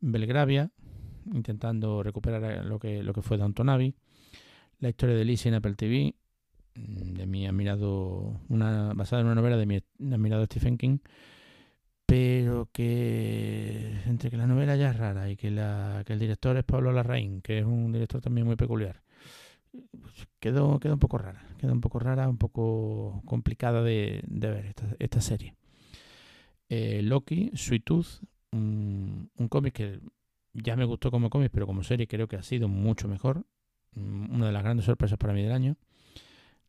Belgravia, 0.00 0.70
intentando 1.32 2.02
recuperar 2.02 2.64
lo 2.64 2.78
que, 2.78 3.02
lo 3.02 3.12
que 3.12 3.22
fue 3.22 3.36
Downton 3.36 3.68
Abbey. 3.68 3.94
La 4.78 4.88
historia 4.88 5.14
de 5.16 5.24
Lizzie 5.24 5.48
en 5.48 5.54
Apple 5.54 5.74
TV, 5.74 6.14
mm, 6.14 6.23
de 6.74 7.26
mi 7.26 7.46
admirado, 7.46 8.40
una, 8.48 8.92
basada 8.94 9.20
en 9.20 9.26
una 9.26 9.36
novela 9.36 9.56
de 9.56 9.66
mi 9.66 9.76
admirado 10.12 10.44
Stephen 10.46 10.78
King, 10.78 10.98
pero 12.06 12.68
que 12.72 14.02
entre 14.06 14.30
que 14.30 14.36
la 14.36 14.46
novela 14.46 14.76
ya 14.76 14.90
es 14.90 14.96
rara 14.96 15.30
y 15.30 15.36
que, 15.36 15.50
la, 15.50 16.02
que 16.06 16.12
el 16.12 16.18
director 16.18 16.56
es 16.56 16.64
Pablo 16.64 16.92
Larraín, 16.92 17.40
que 17.40 17.58
es 17.58 17.64
un 17.64 17.92
director 17.92 18.20
también 18.20 18.46
muy 18.46 18.56
peculiar, 18.56 19.02
quedó, 20.38 20.78
quedó 20.78 20.94
un 20.94 21.00
poco 21.00 21.18
rara, 21.18 21.44
quedó 21.58 21.72
un 21.72 21.80
poco 21.80 21.98
rara, 21.98 22.28
un 22.28 22.38
poco 22.38 23.22
complicada 23.24 23.82
de, 23.82 24.22
ver 24.28 24.74
esta, 24.98 25.20
serie. 25.20 25.56
Eh, 26.68 27.02
Loki, 27.02 27.50
Sweet 27.54 27.84
Tooth, 27.84 28.22
un, 28.52 29.30
cómic 29.48 29.74
que 29.74 30.00
ya 30.52 30.76
me 30.76 30.84
gustó 30.84 31.10
como 31.10 31.30
cómic, 31.30 31.50
pero 31.52 31.66
como 31.66 31.82
serie 31.82 32.06
creo 32.06 32.28
que 32.28 32.36
ha 32.36 32.42
sido 32.42 32.68
mucho 32.68 33.08
mejor. 33.08 33.46
Mm, 33.94 34.34
una 34.34 34.46
de 34.46 34.52
las 34.52 34.62
grandes 34.62 34.86
sorpresas 34.86 35.18
para 35.18 35.32
mí 35.32 35.42
del 35.42 35.52
año. 35.52 35.76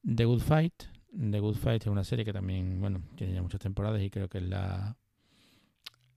The 0.06 0.26
Good 0.26 0.42
Fight. 0.42 0.74
The 1.12 1.40
Good 1.40 1.56
Fight 1.56 1.84
es 1.84 1.88
una 1.88 2.04
serie 2.04 2.26
que 2.26 2.34
también, 2.34 2.80
bueno, 2.80 3.02
tiene 3.16 3.34
ya 3.34 3.42
muchas 3.42 3.60
temporadas 3.60 4.02
y 4.02 4.10
creo 4.10 4.28
que 4.28 4.40
es 4.40 4.44
la 4.44 4.98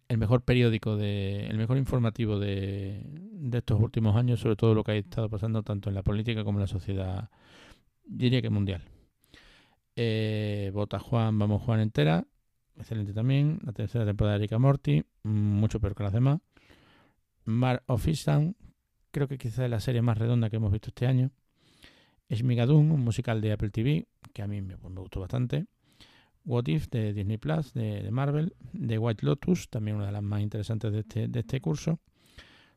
el 0.09 0.17
mejor 0.17 0.43
periódico 0.43 0.97
de 0.97 1.47
el 1.49 1.59
mejor 1.59 1.77
informativo 1.77 2.39
de, 2.39 3.03
de 3.05 3.59
estos 3.59 3.79
últimos 3.79 4.17
años 4.17 4.41
sobre 4.41 4.57
todo 4.57 4.75
lo 4.75 4.83
que 4.83 4.93
ha 4.93 4.95
estado 4.97 5.29
pasando 5.29 5.63
tanto 5.63 5.91
en 5.91 5.95
la 5.95 6.03
política 6.03 6.45
como 6.45 6.59
en 6.59 6.63
la 6.63 6.67
sociedad 6.67 7.29
diría 8.07 8.41
que 8.41 8.49
mundial 8.49 8.81
eh, 9.97 10.71
Vota 10.73 10.99
Juan 10.99 11.39
Vamos 11.39 11.61
Juan 11.61 11.81
entera 11.81 12.25
excelente 12.79 13.13
también. 13.13 13.61
La 13.65 13.73
tercera 13.73 14.05
temporada 14.05 14.39
de 14.39 14.47
Rick 14.47 14.59
Morty, 14.59 15.05
mucho 15.25 15.81
peor 15.81 15.95
que 15.95 16.03
las 16.03 16.13
demás. 16.13 16.41
Mar 17.45 17.83
of 17.87 18.07
Easttown, 18.07 18.57
creo 19.11 19.29
que 19.29 19.39
quizá 19.39 19.65
es 19.65 19.71
la 19.71 19.81
serie 19.81 20.03
más 20.03 20.19
redonda 20.19 20.51
que 20.51 20.57
hemos 20.57 20.73
visto 20.73 20.89
este 20.89 21.07
año. 21.07 21.31
Shmigadun, 22.37 22.91
un 22.91 23.01
musical 23.01 23.41
de 23.41 23.53
Apple 23.53 23.71
TV, 23.71 24.07
que 24.33 24.43
a 24.43 24.47
mí 24.47 24.61
me, 24.61 24.77
pues, 24.77 24.93
me 24.93 25.01
gustó 25.01 25.21
bastante. 25.21 25.67
What 26.45 26.67
If 26.67 26.89
de 26.89 27.13
Disney 27.13 27.37
Plus, 27.37 27.75
de, 27.75 28.11
Marvel. 28.11 28.55
The 28.73 28.99
White 28.99 29.25
Lotus, 29.25 29.69
también 29.69 29.97
una 29.97 30.07
de 30.07 30.13
las 30.13 30.23
más 30.23 30.41
interesantes 30.41 30.93
de 30.93 31.01
este, 31.01 31.29
de 31.29 31.41
este 31.41 31.61
curso. 31.61 32.01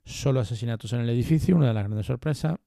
Solo 0.04 0.40
asesinatos 0.40 0.92
en 0.94 1.02
el 1.02 1.10
edificio, 1.10 1.56
una 1.56 1.68
de 1.68 1.74
las 1.74 1.86
grandes 1.86 2.06
sorpresas. 2.06 2.58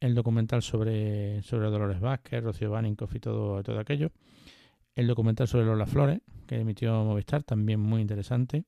El 0.00 0.14
documental 0.14 0.62
sobre, 0.62 1.42
sobre 1.42 1.68
Dolores 1.68 2.00
Vázquez, 2.00 2.42
Rocío 2.42 2.70
Baninkoff 2.70 3.14
y 3.14 3.20
todo, 3.20 3.62
todo 3.62 3.78
aquello. 3.78 4.12
El 4.94 5.06
documental 5.06 5.46
sobre 5.46 5.66
Lola 5.66 5.86
Flores, 5.86 6.20
que 6.46 6.56
emitió 6.56 7.04
Movistar, 7.04 7.42
también 7.42 7.80
muy 7.80 8.00
interesante. 8.00 8.64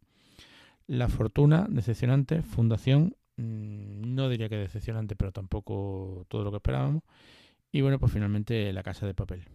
La 0.86 1.08
Fortuna, 1.08 1.66
decepcionante. 1.70 2.42
Fundación, 2.42 3.16
mm, 3.36 4.14
no 4.14 4.28
diría 4.28 4.48
que 4.48 4.56
decepcionante, 4.56 5.16
pero 5.16 5.32
tampoco 5.32 6.26
todo 6.28 6.44
lo 6.44 6.50
que 6.50 6.58
esperábamos. 6.58 7.02
Y 7.70 7.80
bueno, 7.82 7.98
pues 7.98 8.12
finalmente 8.12 8.72
La 8.72 8.82
Casa 8.82 9.06
de 9.06 9.14
Papel. 9.14 9.46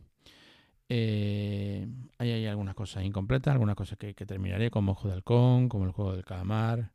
Eh, 0.90 1.88
ahí 2.18 2.32
hay 2.32 2.46
algunas 2.46 2.76
cosas 2.76 3.04
incompletas, 3.04 3.52
algunas 3.54 3.76
cosas 3.76 3.98
que, 3.98 4.14
terminaré, 4.14 4.70
como 4.70 4.92
Ojo 4.92 5.08
de 5.08 5.16
Halcón, 5.16 5.70
como 5.70 5.86
el 5.86 5.92
Juego 5.92 6.14
del 6.14 6.26
Calamar, 6.26 6.92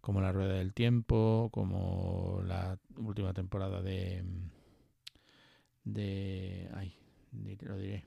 como 0.00 0.20
La 0.20 0.32
Rueda 0.32 0.54
del 0.54 0.74
Tiempo, 0.74 1.50
como 1.52 2.42
la 2.44 2.78
última 2.96 3.32
temporada 3.32 3.82
de... 3.82 4.24
de... 5.84 6.70
ay, 6.74 6.94
lo 7.60 7.78
diré. 7.78 8.04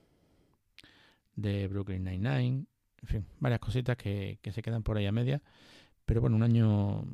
De 1.35 1.67
Brooklyn 1.67 2.03
Nine-Nine. 2.03 2.65
En 3.01 3.07
fin, 3.07 3.25
varias 3.39 3.61
cositas 3.61 3.95
que, 3.95 4.39
se 4.51 4.61
quedan 4.61 4.83
por 4.83 4.97
ahí 4.97 5.05
a 5.05 5.11
media. 5.11 5.41
Pero 6.05 6.21
bueno, 6.21 6.35
un 6.35 6.43
año 6.43 7.05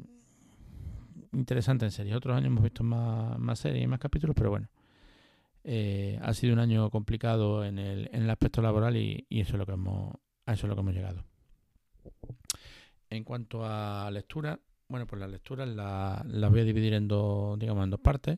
interesante 1.33 1.85
en 1.85 1.91
serie. 1.91 2.15
Otros 2.15 2.35
años 2.35 2.47
hemos 2.47 2.63
visto 2.63 2.83
más, 2.83 3.37
más 3.37 3.59
series 3.59 3.83
y 3.83 3.87
más 3.87 3.99
capítulos, 3.99 4.35
pero 4.35 4.49
bueno. 4.49 4.67
Eh, 5.67 6.19
ha 6.22 6.31
sido 6.36 6.53
un 6.53 6.60
año 6.60 6.91
complicado 6.91 7.65
en 7.65 7.79
el, 7.79 8.07
en 8.13 8.22
el 8.22 8.29
aspecto 8.29 8.62
laboral 8.62 8.95
y, 8.98 9.25
eso 9.31 9.53
es 9.53 9.57
lo 9.57 9.65
que 9.65 9.72
hemos, 9.72 10.13
a 10.45 10.53
eso 10.53 10.67
es 10.67 10.69
lo 10.69 10.75
que 10.75 10.81
hemos 10.81 10.93
llegado. 10.93 11.25
En 13.10 13.24
cuanto 13.24 13.65
a 13.65 14.10
lectura, 14.12 14.60
bueno, 14.88 15.07
pues 15.07 15.19
las 15.19 15.31
lecturas 15.31 15.67
las 15.67 16.24
la 16.27 16.50
voy 16.50 16.60
a 16.60 16.63
dividir 16.65 16.93
en 16.93 17.07
dos, 17.07 17.57
digamos, 17.57 17.84
en 17.84 17.89
dos 17.89 18.00
partes. 18.00 18.38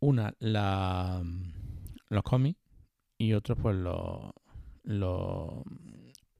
Una, 0.00 0.34
la, 0.40 1.22
los 2.08 2.22
cómics 2.24 2.58
y 3.18 3.34
otra, 3.34 3.54
pues 3.54 3.76
los, 3.76 4.32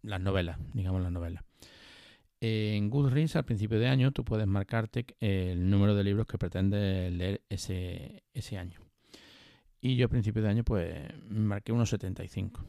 las 0.02 0.20
novelas, 0.20 0.58
digamos 0.74 1.00
las 1.00 1.12
novelas. 1.12 1.44
En 2.40 2.90
Goodreads, 2.90 3.36
al 3.36 3.44
principio 3.44 3.78
de 3.78 3.86
año, 3.86 4.10
tú 4.10 4.24
puedes 4.24 4.48
marcarte 4.48 5.06
el 5.20 5.70
número 5.70 5.94
de 5.94 6.02
libros 6.02 6.26
que 6.26 6.38
pretendes 6.38 7.12
leer 7.12 7.42
ese, 7.48 8.24
ese 8.34 8.58
año. 8.58 8.81
Y 9.84 9.96
yo 9.96 10.06
a 10.06 10.08
principio 10.08 10.40
de 10.42 10.48
año 10.48 10.62
pues 10.64 10.94
marqué 11.28 11.72
unos 11.72 11.90
75. 11.90 12.64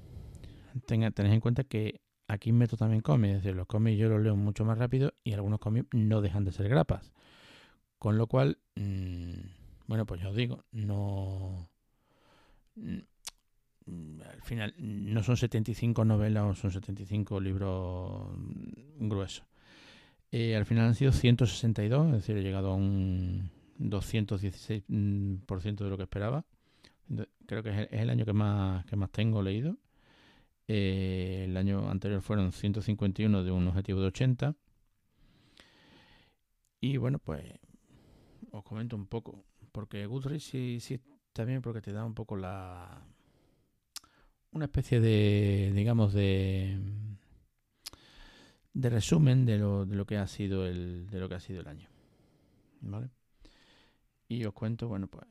Tenga, 0.87 1.11
tened 1.11 1.31
en 1.31 1.39
cuenta 1.39 1.63
que 1.63 2.01
aquí 2.27 2.51
meto 2.51 2.75
también 2.75 3.01
cómics, 3.01 3.35
es 3.35 3.43
decir, 3.43 3.55
los 3.55 3.67
cómics 3.67 3.99
yo 3.99 4.09
los 4.09 4.19
leo 4.19 4.35
mucho 4.35 4.65
más 4.65 4.79
rápido 4.79 5.13
y 5.23 5.33
algunos 5.33 5.59
cómics 5.59 5.87
no 5.91 6.21
dejan 6.21 6.43
de 6.43 6.51
ser 6.51 6.67
grapas. 6.67 7.13
Con 7.99 8.17
lo 8.17 8.25
cual, 8.25 8.57
mm, 8.75 9.33
bueno, 9.87 10.07
pues 10.07 10.21
ya 10.21 10.29
os 10.29 10.35
digo, 10.35 10.65
no... 10.71 11.69
Mm, 12.75 12.97
al 14.31 14.41
final, 14.41 14.73
no 14.79 15.21
son 15.21 15.37
75 15.37 16.05
novelas 16.05 16.43
o 16.45 16.55
son 16.55 16.71
75 16.71 17.39
libros 17.39 18.27
gruesos. 18.97 19.45
Eh, 20.31 20.55
al 20.55 20.65
final 20.65 20.87
han 20.87 20.95
sido 20.95 21.11
162, 21.11 22.07
es 22.07 22.13
decir, 22.13 22.37
he 22.37 22.41
llegado 22.41 22.71
a 22.71 22.75
un 22.75 23.51
216% 23.77 24.83
mm, 24.87 25.83
de 25.83 25.89
lo 25.89 25.97
que 25.97 26.03
esperaba. 26.03 26.45
Creo 27.45 27.63
que 27.63 27.69
es 27.69 27.87
el, 27.91 28.09
año 28.09 28.25
que 28.25 28.33
más, 28.33 28.85
que 28.85 28.95
más 28.95 29.11
tengo 29.11 29.41
leído. 29.41 29.77
Eh, 30.67 31.45
el 31.47 31.57
año 31.57 31.89
anterior 31.89 32.21
fueron 32.21 32.51
151 32.51 33.43
de 33.43 33.51
un 33.51 33.67
objetivo 33.67 34.01
de 34.01 34.07
80. 34.07 34.55
Y 36.81 36.97
bueno, 36.97 37.19
pues 37.19 37.43
os 38.51 38.63
comento 38.63 38.95
un 38.95 39.07
poco. 39.07 39.43
Porque 39.71 40.05
Goodreads 40.05 40.43
sí, 40.43 40.79
sí 40.79 40.99
está 41.27 41.45
bien 41.45 41.61
porque 41.61 41.81
te 41.81 41.91
da 41.91 42.05
un 42.05 42.13
poco 42.13 42.35
la... 42.35 43.05
Una 44.51 44.65
especie 44.65 44.99
de, 44.99 45.71
digamos, 45.73 46.13
de 46.13 46.77
de 48.73 48.89
resumen 48.89 49.45
de 49.45 49.57
lo, 49.59 49.85
de 49.85 49.95
lo 49.95 50.05
que 50.05 50.17
ha 50.17 50.27
sido 50.27 50.65
el 50.65 51.07
de 51.09 51.19
lo 51.19 51.29
que 51.29 51.35
ha 51.35 51.39
sido 51.39 51.61
el 51.61 51.67
año 51.67 51.87
vale 52.81 53.09
y 54.27 54.43
os 54.45 54.53
cuento 54.53 54.87
bueno 54.87 55.07
pues 55.07 55.25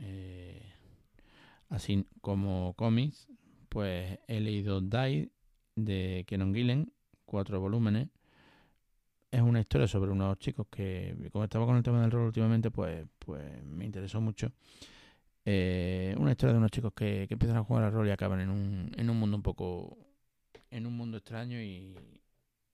eh, 0.00 0.62
así 1.68 2.06
como 2.20 2.74
cómics, 2.74 3.28
pues 3.68 4.18
he 4.26 4.40
leído 4.40 4.80
Die 4.80 5.30
de 5.76 6.24
Kenon 6.26 6.54
Gillen, 6.54 6.92
cuatro 7.24 7.60
volúmenes. 7.60 8.08
Es 9.30 9.42
una 9.42 9.60
historia 9.60 9.86
sobre 9.86 10.10
unos 10.10 10.38
chicos 10.38 10.66
que, 10.70 11.28
como 11.32 11.44
estaba 11.44 11.66
con 11.66 11.76
el 11.76 11.82
tema 11.82 12.00
del 12.00 12.10
rol 12.10 12.26
últimamente, 12.26 12.70
pues, 12.70 13.06
pues 13.18 13.62
me 13.64 13.84
interesó 13.84 14.20
mucho. 14.20 14.50
Eh, 15.44 16.14
una 16.18 16.32
historia 16.32 16.52
de 16.52 16.58
unos 16.58 16.70
chicos 16.70 16.92
que, 16.94 17.26
empiezan 17.28 17.58
a 17.58 17.64
jugar 17.64 17.84
al 17.84 17.92
rol 17.92 18.08
y 18.08 18.10
acaban 18.10 18.40
en 18.40 18.50
un, 18.50 18.90
en 18.96 19.10
un 19.10 19.18
mundo 19.18 19.36
un 19.36 19.42
poco, 19.42 19.98
en 20.70 20.86
un 20.86 20.96
mundo 20.96 21.18
extraño 21.18 21.60
y, 21.60 21.94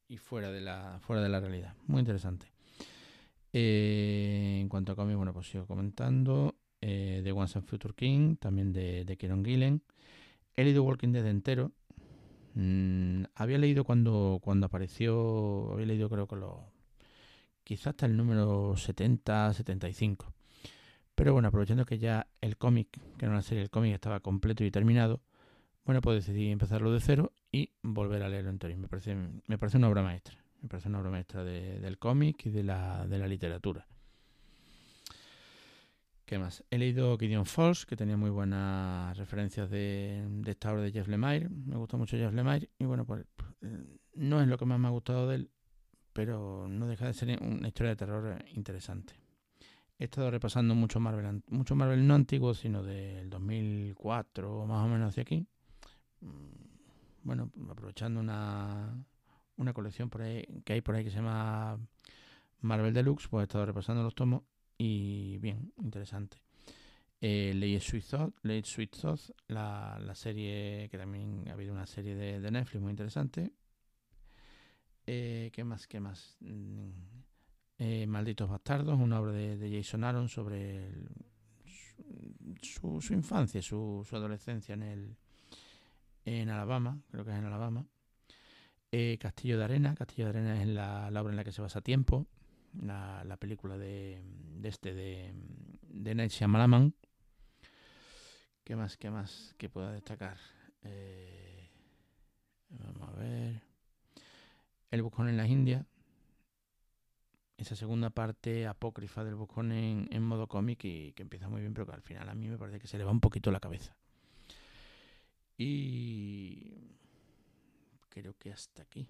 y 0.09 0.17
fuera 0.17 0.51
de 0.51 0.61
la, 0.61 0.99
fuera 1.01 1.23
de 1.23 1.29
la 1.29 1.41
realidad. 1.41 1.75
Muy 1.87 2.01
interesante. 2.01 2.47
Eh, 3.53 4.59
en 4.61 4.69
cuanto 4.69 4.93
a 4.93 4.97
cómics, 4.97 5.17
bueno, 5.17 5.33
pues 5.33 5.49
sigo 5.49 5.67
comentando 5.67 6.57
eh, 6.87 7.23
de 7.25 7.33
Once 7.33 7.59
and 7.59 7.67
Future 7.67 7.95
King, 7.95 8.37
también 8.37 8.75
de, 8.75 9.07
de 9.07 9.17
Kieron 9.17 9.43
Gillen. 9.43 9.81
He 10.55 10.65
leído 10.65 10.83
Walking 10.83 11.13
Dead 11.13 11.27
entero. 11.27 11.73
Mm, 12.53 13.25
había 13.35 13.57
leído 13.57 13.85
cuando, 13.85 14.39
cuando 14.43 14.67
apareció, 14.67 15.73
había 15.73 15.87
leído 15.87 16.11
creo 16.11 16.27
que 16.29 16.37
lo, 16.37 16.75
quizás 17.65 17.89
hasta 17.89 18.05
el 18.05 18.19
número 18.19 18.77
70, 18.77 19.55
75. 19.55 20.35
Pero 21.15 21.33
bueno, 21.33 21.49
aprovechando 21.49 21.87
que 21.87 21.99
ya 21.99 22.27
el 22.43 22.59
cómic, 22.59 22.89
que 23.17 23.25
era 23.25 23.33
una 23.33 23.41
serie, 23.41 23.63
el 23.63 23.71
cómic 23.71 23.95
estaba 23.95 24.21
completo 24.21 24.63
y 24.63 24.71
terminado, 24.71 25.23
bueno, 25.87 26.03
pues 26.03 26.27
decidí 26.27 26.51
empezarlo 26.51 26.93
de 26.93 27.01
cero 27.01 27.33
y 27.51 27.71
volver 27.83 28.23
a 28.25 28.29
leerlo 28.29 28.51
entero. 28.51 28.75
Y 28.75 28.77
me 28.77 28.89
parece, 28.89 29.17
me 29.47 29.57
parece 29.57 29.79
una 29.79 29.89
obra 29.89 30.03
maestra. 30.03 30.37
Me 30.61 30.69
parece 30.69 30.91
una 30.91 31.01
obra 31.01 31.11
maestra 31.11 31.45
del 31.45 31.99
cómic 31.99 32.45
y 32.45 32.51
de 32.51 32.63
la, 32.63 33.07
de 33.07 33.19
la 33.19 33.27
literatura. 33.27 33.87
¿Qué 36.25 36.39
más? 36.39 36.65
He 36.71 36.79
leído 36.79 37.19
Gideon 37.19 37.45
Falls, 37.45 37.85
que 37.85 37.97
tenía 37.97 38.17
muy 38.17 38.31
buenas 38.31 39.17
referencias 39.19 39.69
de, 39.69 40.27
esta 40.47 40.73
obra 40.73 40.83
de 40.83 40.91
Jeff 40.91 41.07
Lemire. 41.07 41.51
Me 41.51 41.77
gustó 41.77 41.99
mucho 41.99 42.17
Jeff 42.17 42.33
Lemire. 42.33 42.71
Y 42.79 42.87
bueno, 42.87 43.05
pues 43.05 43.27
eh, 43.61 43.99
no 44.15 44.41
es 44.41 44.49
lo 44.49 44.57
que 44.57 44.65
más 44.65 44.81
me 44.81 44.89
ha 44.89 44.91
gustado 44.91 45.29
de 45.29 45.37
él, 45.37 45.51
pero 46.15 46.67
no 46.67 46.87
deja 46.87 47.07
de 47.07 47.13
ser 47.13 47.43
una 47.43 47.69
historia 47.69 47.91
de 47.91 47.97
terror 47.97 48.45
interesante. 48.55 49.21
He 49.99 50.05
estado 50.05 50.31
repasando 50.31 50.75
mucho 50.75 50.99
Marvel, 50.99 51.43
mucho 51.49 51.75
Marvel 51.77 52.07
no 52.07 52.15
antiguo, 52.15 52.55
sino 52.55 52.83
del 52.83 53.29
2004 53.29 54.61
o 54.61 54.67
más 54.67 54.83
o 54.83 54.89
menos 54.89 55.11
hacia 55.11 55.23
aquí. 55.23 55.47
Mm, 56.23 57.25
bueno, 57.25 57.51
aprovechando 57.71 58.21
una, 58.21 59.05
una 59.57 59.75
colección 59.75 60.09
por 60.09 60.23
ahí, 60.23 60.43
que 60.65 60.73
hay 60.73 60.81
por 60.81 60.95
ahí 60.95 61.05
que 61.05 61.11
se 61.11 61.17
llama 61.17 61.79
Marvel 62.61 62.95
Deluxe, 62.95 63.29
pues 63.29 63.43
he 63.43 63.45
estado 63.45 63.67
repasando 63.67 64.03
los 64.03 64.15
tomos 64.15 64.43
y 64.79 65.39
bien, 65.39 65.73
interesante. 65.83 66.39
Eh, 67.21 67.81
Sweet 67.81 68.91
Thought 69.01 69.31
la, 69.49 69.99
la, 69.99 70.15
serie 70.15 70.89
que 70.91 70.99
también 70.99 71.45
ha 71.49 71.53
habido 71.53 71.73
una 71.73 71.87
serie 71.87 72.15
de, 72.15 72.39
de 72.41 72.51
Netflix 72.51 72.83
muy 72.83 72.91
interesante. 72.91 73.53
Eh, 75.07 75.51
¿Qué 75.53 75.65
más? 75.65 75.87
¿Qué 75.87 76.01
más? 76.01 76.37
Mm, 76.41 76.91
eh, 77.79 78.07
Malditos 78.07 78.49
Bastardos, 78.49 78.99
una 78.99 79.21
obra 79.21 79.33
de, 79.33 79.71
Jason 79.71 80.05
Aaron 80.05 80.29
sobre 80.29 80.91
su, 82.63 83.01
su, 83.01 83.13
infancia, 83.13 83.61
su, 83.63 84.05
su, 84.09 84.17
adolescencia 84.17 84.75
en 84.75 84.83
el 84.83 85.17
en 86.27 86.49
Alabama, 86.49 86.99
creo 87.11 87.25
que 87.25 87.33
es 87.33 87.37
en 87.37 87.45
Alabama. 87.45 87.87
Eh, 88.93 89.19
Castillo 89.21 89.59
de 89.59 89.65
Arena, 89.65 89.95
Castillo 89.95 90.27
de 90.27 90.31
Arena 90.31 90.63
es 90.63 90.69
la, 90.69 91.11
la 91.11 91.21
obra 91.21 91.33
en 91.33 91.37
la 91.37 91.45
que 91.45 91.53
se 91.53 91.61
basa 91.61 91.81
Tiempo, 91.81 92.27
la, 92.81 93.25
la 93.25 93.37
película 93.37 93.77
de, 93.77 94.23
este 94.63 94.95
de, 94.95 95.35
de 95.83 96.15
Night 96.15 96.31
Shyamalan. 96.31 96.95
¿Qué 98.65 98.77
más? 98.77 98.97
¿Qué 98.97 99.11
más 99.11 99.55
que 99.59 99.69
pueda 99.69 99.93
destacar? 99.93 100.39
Eh, 100.83 101.71
vamos 102.71 103.09
a 103.09 103.13
ver. 103.13 103.63
El 104.91 105.03
Buscón 105.03 105.29
en 105.29 105.37
las 105.37 105.49
Indias. 105.49 105.85
Esa 107.57 107.77
segunda 107.77 108.11
parte 108.11 108.67
apócrifa 108.67 109.23
del 109.23 109.37
Buscón 109.37 109.71
en, 109.73 110.09
en 110.11 110.23
modo 110.23 110.49
cómic 110.49 110.85
y 110.85 111.13
que 111.13 111.23
empieza 111.23 111.49
muy 111.49 111.61
bien, 111.61 111.75
pero 111.75 111.87
que 111.87 111.93
al 111.93 112.03
final 112.03 112.29
a 112.29 112.35
mí 112.35 112.49
me 112.49 112.59
parece 112.59 112.79
que 112.81 112.89
se 112.89 112.99
le 112.99 113.05
va 113.05 113.11
un 113.11 113.21
poquito 113.21 113.51
la 113.51 113.61
cabeza. 113.61 113.97
Y 115.57 116.73
creo 118.09 118.37
que 118.39 118.53
hasta 118.53 118.83
aquí. 118.83 119.07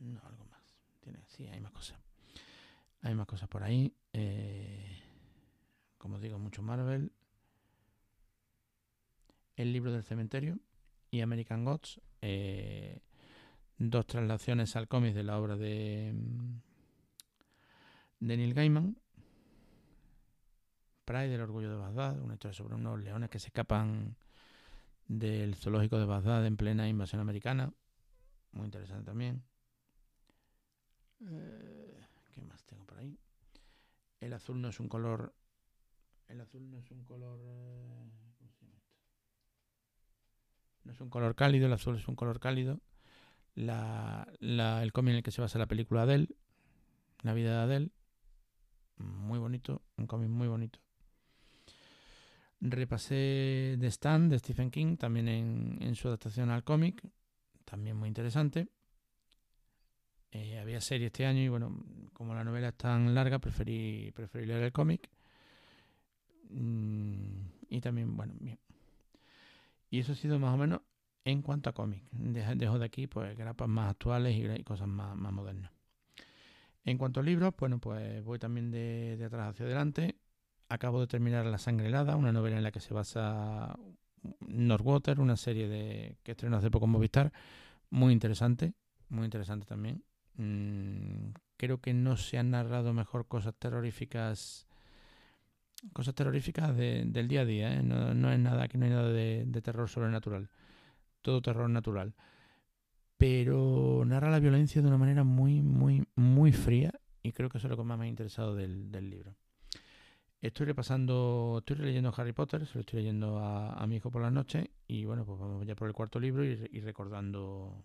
No, 0.00 0.20
algo 0.24 0.44
más. 0.46 0.62
Tiene, 1.00 1.20
sí, 1.26 1.46
hay 1.46 1.60
más 1.60 1.72
cosas. 1.72 1.98
Hay 3.02 3.14
más 3.14 3.26
cosas 3.26 3.48
por 3.48 3.62
ahí. 3.62 3.94
Eh, 4.12 5.02
como 5.98 6.18
digo, 6.18 6.38
mucho 6.38 6.62
Marvel. 6.62 7.12
El 9.56 9.72
libro 9.72 9.92
del 9.92 10.04
cementerio 10.04 10.58
y 11.10 11.20
American 11.20 11.64
Gods. 11.64 12.00
Eh, 12.22 13.00
dos 13.78 14.06
traslaciones 14.06 14.76
al 14.76 14.88
cómic 14.88 15.14
de 15.14 15.22
la 15.22 15.38
obra 15.38 15.56
de, 15.56 16.12
mm, 16.14 16.60
de 18.20 18.36
Neil 18.36 18.54
Gaiman. 18.54 18.96
Pride, 21.04 21.34
el 21.34 21.40
orgullo 21.40 21.70
de 21.70 21.76
Bagdad, 21.76 22.20
una 22.20 22.34
historia 22.34 22.54
sobre 22.54 22.74
unos 22.74 23.00
leones 23.00 23.30
que 23.30 23.38
se 23.38 23.48
escapan 23.48 24.16
del 25.08 25.56
zoológico 25.56 25.98
de 25.98 26.04
Bagdad 26.04 26.46
en 26.46 26.56
plena 26.56 26.88
invasión 26.88 27.20
americana. 27.20 27.72
Muy 28.52 28.66
interesante 28.66 29.04
también. 29.04 29.42
Eh, 31.22 31.79
¿Qué 32.40 32.46
más 32.46 32.64
tengo 32.64 32.86
por 32.86 32.96
ahí? 32.96 33.18
El 34.18 34.32
azul 34.32 34.62
no 34.62 34.70
es 34.70 34.80
un 34.80 34.88
color. 34.88 35.34
El 36.26 36.40
azul 36.40 36.70
no 36.70 36.78
es 36.78 36.90
un 36.90 37.04
color. 37.04 37.38
Eh, 37.42 38.10
¿Cómo 38.38 38.50
se 38.50 38.64
llama 38.64 38.78
esto? 38.78 38.94
No 40.84 40.92
es 40.92 41.00
un 41.02 41.10
color 41.10 41.34
cálido, 41.34 41.66
el 41.66 41.72
azul 41.74 41.96
es 41.96 42.08
un 42.08 42.16
color 42.16 42.40
cálido. 42.40 42.80
La, 43.54 44.26
el 44.40 44.92
cómic 44.94 45.10
en 45.10 45.16
el 45.18 45.22
que 45.22 45.32
se 45.32 45.42
basa 45.42 45.58
la 45.58 45.66
película 45.66 46.02
Adele, 46.02 46.28
La 47.20 47.34
vida 47.34 47.50
de 47.50 47.62
Adele. 47.62 47.90
Muy 48.96 49.38
bonito, 49.38 49.82
un 49.98 50.06
cómic 50.06 50.30
muy 50.30 50.48
bonito. 50.48 50.78
Repasé 52.62 53.76
The 53.78 53.86
Stand 53.88 54.30
de 54.30 54.38
Stephen 54.38 54.70
King, 54.70 54.96
también 54.96 55.28
en, 55.28 55.76
en 55.82 55.94
su 55.94 56.08
adaptación 56.08 56.48
al 56.48 56.64
cómic, 56.64 57.06
también 57.66 57.98
muy 57.98 58.08
interesante. 58.08 58.70
Eh, 60.32 60.58
había 60.58 60.80
serie 60.80 61.08
este 61.08 61.26
año 61.26 61.40
y 61.40 61.48
bueno, 61.48 61.76
como 62.12 62.34
la 62.34 62.44
novela 62.44 62.68
es 62.68 62.76
tan 62.76 63.14
larga, 63.14 63.38
preferí, 63.38 64.12
preferí 64.14 64.46
leer 64.46 64.62
el 64.62 64.72
cómic. 64.72 65.10
Mm, 66.50 67.46
y 67.68 67.80
también, 67.80 68.16
bueno, 68.16 68.34
bien. 68.40 68.58
Y 69.90 69.98
eso 69.98 70.12
ha 70.12 70.14
sido 70.14 70.38
más 70.38 70.54
o 70.54 70.56
menos 70.56 70.80
en 71.24 71.42
cuanto 71.42 71.70
a 71.70 71.72
cómic. 71.72 72.02
Dejo 72.12 72.78
de 72.78 72.84
aquí 72.84 73.06
pues 73.06 73.36
grapas 73.36 73.68
más 73.68 73.90
actuales 73.90 74.36
y 74.36 74.62
cosas 74.64 74.88
más, 74.88 75.16
más 75.16 75.32
modernas. 75.32 75.72
En 76.84 76.96
cuanto 76.96 77.20
a 77.20 77.22
libros, 77.22 77.54
bueno, 77.58 77.78
pues 77.78 78.22
voy 78.24 78.38
también 78.38 78.70
de, 78.70 79.16
de 79.16 79.24
atrás 79.24 79.50
hacia 79.50 79.66
adelante. 79.66 80.16
Acabo 80.68 81.00
de 81.00 81.08
terminar 81.08 81.44
La 81.46 81.58
sangre 81.58 81.88
helada, 81.88 82.16
una 82.16 82.32
novela 82.32 82.56
en 82.56 82.62
la 82.62 82.70
que 82.70 82.80
se 82.80 82.94
basa 82.94 83.76
Northwater, 84.40 85.20
una 85.20 85.36
serie 85.36 85.68
de 85.68 86.16
que 86.22 86.32
estrenó 86.32 86.56
hace 86.58 86.70
poco 86.70 86.86
en 86.86 86.92
Movistar. 86.92 87.32
Muy 87.90 88.12
interesante, 88.12 88.74
muy 89.08 89.24
interesante 89.24 89.66
también. 89.66 90.04
Mm, 90.40 91.34
creo 91.58 91.82
que 91.82 91.92
no 91.92 92.16
se 92.16 92.38
han 92.38 92.50
narrado 92.50 92.94
mejor 92.94 93.28
cosas 93.28 93.54
terroríficas 93.58 94.66
cosas 95.92 96.14
terroríficas 96.14 96.74
del 96.76 97.28
día 97.28 97.42
a 97.42 97.44
día. 97.44 97.74
¿eh? 97.74 97.82
No, 97.82 98.32
es 98.32 98.38
nada, 98.38 98.68
que 98.68 98.78
no 98.78 98.84
hay 98.86 98.90
nada 98.90 99.10
de, 99.10 99.60
terror 99.62 99.88
sobrenatural. 99.88 100.48
Todo 101.22 101.42
terror 101.42 101.68
natural. 101.68 102.14
Pero 103.18 104.02
narra 104.06 104.30
la 104.30 104.40
violencia 104.40 104.80
de 104.80 104.88
una 104.88 104.98
manera 104.98 105.24
muy, 105.24 105.60
muy, 105.62 106.06
muy 106.16 106.52
fría. 106.52 106.92
Y 107.22 107.32
creo 107.32 107.50
que 107.50 107.58
eso 107.58 107.66
es 107.66 107.70
lo 107.70 107.76
que 107.76 107.84
más 107.84 107.98
me 107.98 108.06
ha 108.06 108.08
interesado 108.08 108.54
del, 108.54 108.90
libro. 109.10 109.34
Estoy 110.40 110.66
repasando, 110.66 111.56
estoy 111.58 111.76
leyendo 111.84 112.14
Harry 112.16 112.32
Potter, 112.32 112.66
se 112.66 112.74
lo 112.74 112.80
estoy 112.80 113.00
leyendo 113.00 113.38
a, 113.38 113.86
mi 113.86 113.96
hijo 113.96 114.10
por 114.10 114.22
la 114.22 114.30
noche. 114.30 114.70
Y 114.86 115.04
bueno, 115.04 115.24
pues 115.26 115.38
vamos 115.38 115.66
ya 115.66 115.74
por 115.74 115.88
el 115.88 115.94
cuarto 115.94 116.18
libro 116.18 116.44
y 116.44 116.80
recordando 116.80 117.84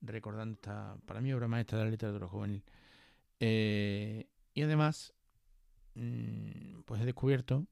recordando 0.00 0.54
esta, 0.54 0.96
para 1.06 1.20
mí, 1.20 1.32
obra 1.32 1.48
maestra 1.48 1.78
de 1.78 1.84
la 1.84 1.90
literatura 1.90 2.28
juvenil. 2.28 2.62
Eh, 3.40 4.26
y 4.54 4.62
además, 4.62 5.12
mm, 5.94 6.80
pues 6.84 7.00
he 7.00 7.04
descubierto 7.04 7.66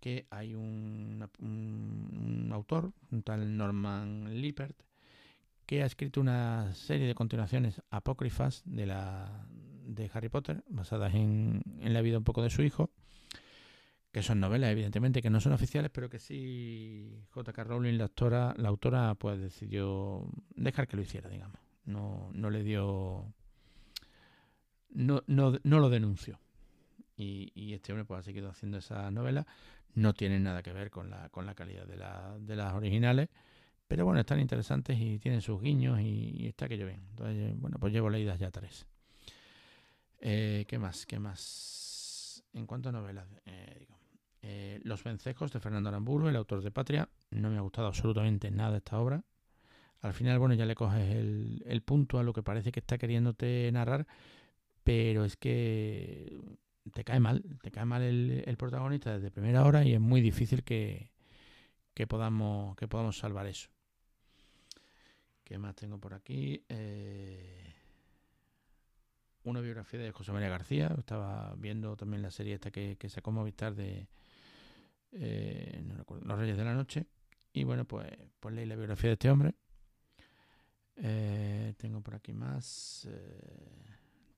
que 0.00 0.26
hay 0.30 0.54
un, 0.54 2.50
autor, 2.52 2.92
un 3.10 3.22
tal 3.22 3.56
Norman 3.56 4.40
Lippert, 4.40 4.76
que 5.66 5.82
ha 5.82 5.86
escrito 5.86 6.20
una 6.20 6.74
serie 6.74 7.06
de 7.06 7.14
continuaciones 7.14 7.80
apócrifas 7.90 8.62
de, 8.64 8.86
la, 8.86 9.46
de 9.84 10.10
Harry 10.12 10.28
Potter, 10.28 10.64
basadas 10.68 11.14
en, 11.14 11.62
en 11.80 11.92
la 11.92 12.00
vida 12.00 12.18
un 12.18 12.24
poco 12.24 12.42
de 12.42 12.50
su 12.50 12.62
hijo, 12.62 12.90
que 14.12 14.22
son 14.22 14.40
novelas, 14.40 14.70
evidentemente, 14.70 15.22
que 15.22 15.30
no 15.30 15.40
son 15.40 15.52
oficiales, 15.52 15.90
pero 15.92 16.10
que 16.10 16.18
sí 16.18 17.22
J.K. 17.30 17.64
Rowling, 17.64 17.96
la 17.96 18.04
autora, 18.04 18.54
la 18.56 18.68
autora, 18.68 19.14
pues 19.14 19.40
decidió 19.40 20.28
dejar 20.56 20.88
que 20.88 20.96
lo 20.96 21.02
hiciera, 21.02 21.28
digamos. 21.28 21.58
No, 21.84 22.30
no 22.32 22.50
le 22.50 22.62
dio. 22.62 23.32
No, 24.90 25.22
no, 25.26 25.58
no 25.62 25.78
lo 25.78 25.88
denunció. 25.88 26.40
Y, 27.16 27.52
y, 27.54 27.74
este 27.74 27.92
hombre 27.92 28.04
pues 28.04 28.20
ha 28.20 28.22
seguido 28.22 28.48
haciendo 28.48 28.78
esa 28.78 29.10
novela. 29.10 29.46
No 29.94 30.14
tienen 30.14 30.42
nada 30.42 30.62
que 30.62 30.72
ver 30.72 30.90
con 30.90 31.10
la, 31.10 31.28
con 31.28 31.46
la 31.46 31.54
calidad 31.54 31.86
de, 31.86 31.96
la, 31.96 32.36
de 32.40 32.56
las 32.56 32.74
originales. 32.74 33.28
Pero 33.86 34.04
bueno, 34.04 34.20
están 34.20 34.40
interesantes 34.40 34.98
y 34.98 35.18
tienen 35.18 35.40
sus 35.40 35.60
guiños 35.60 36.00
y, 36.00 36.46
está 36.46 36.66
aquello 36.66 36.86
bien. 36.86 37.02
Entonces, 37.10 37.60
bueno, 37.60 37.76
pues 37.78 37.92
llevo 37.92 38.08
leídas 38.08 38.38
ya 38.38 38.50
tres. 38.50 38.86
Eh, 40.20 40.64
¿Qué 40.68 40.78
más? 40.78 41.06
¿Qué 41.06 41.18
más? 41.18 42.42
En 42.52 42.66
cuanto 42.66 42.88
a 42.88 42.92
novelas, 42.92 43.26
eh, 43.46 43.76
digo, 43.78 43.99
eh, 44.42 44.80
Los 44.84 45.04
vencejos 45.04 45.52
de 45.52 45.60
Fernando 45.60 45.88
Aramburu, 45.88 46.28
el 46.28 46.36
autor 46.36 46.62
de 46.62 46.70
Patria. 46.70 47.08
No 47.30 47.50
me 47.50 47.58
ha 47.58 47.60
gustado 47.60 47.86
absolutamente 47.86 48.50
nada 48.50 48.78
esta 48.78 48.98
obra. 48.98 49.24
Al 50.00 50.14
final, 50.14 50.38
bueno, 50.38 50.54
ya 50.54 50.64
le 50.64 50.74
coges 50.74 51.14
el, 51.14 51.82
punto 51.84 52.18
a 52.18 52.22
lo 52.22 52.32
que 52.32 52.42
parece 52.42 52.72
que 52.72 52.80
está 52.80 52.96
queriéndote 52.96 53.70
narrar, 53.72 54.06
pero 54.82 55.24
es 55.26 55.36
que 55.36 56.40
te 56.92 57.04
cae 57.04 57.20
mal, 57.20 57.44
te 57.62 57.70
cae 57.70 57.84
mal 57.84 58.02
el, 58.02 58.42
el 58.46 58.56
protagonista 58.56 59.12
desde 59.12 59.30
primera 59.30 59.64
hora 59.64 59.84
y 59.84 59.92
es 59.92 60.00
muy 60.00 60.22
difícil 60.22 60.64
que, 60.64 61.12
que, 61.92 62.06
podamos, 62.06 62.76
que 62.76 62.88
podamos 62.88 63.18
salvar 63.18 63.46
eso. 63.46 63.68
¿Qué 65.44 65.58
más 65.58 65.74
tengo 65.74 65.98
por 65.98 66.14
aquí? 66.14 66.64
Eh, 66.68 67.74
una 69.44 69.60
biografía 69.60 70.00
de 70.00 70.12
José 70.12 70.32
María 70.32 70.48
García. 70.48 70.94
Estaba 70.96 71.54
viendo 71.58 71.96
también 71.96 72.22
la 72.22 72.30
serie 72.30 72.54
esta 72.54 72.70
que, 72.70 72.96
que 72.98 73.08
sacó 73.08 73.32
Movistar 73.32 73.74
de 73.74 74.08
eh, 75.12 75.82
no 75.84 75.96
recuerdo, 75.96 76.26
Los 76.26 76.38
Reyes 76.38 76.56
de 76.56 76.64
la 76.64 76.74
Noche. 76.74 77.06
Y 77.52 77.64
bueno, 77.64 77.84
pues, 77.84 78.06
pues 78.38 78.54
leí 78.54 78.66
la 78.66 78.76
biografía 78.76 79.10
de 79.10 79.14
este 79.14 79.30
hombre. 79.30 79.54
Eh, 80.96 81.74
tengo 81.76 82.00
por 82.00 82.14
aquí 82.14 82.32
más. 82.32 83.08
Eh, 83.10 83.84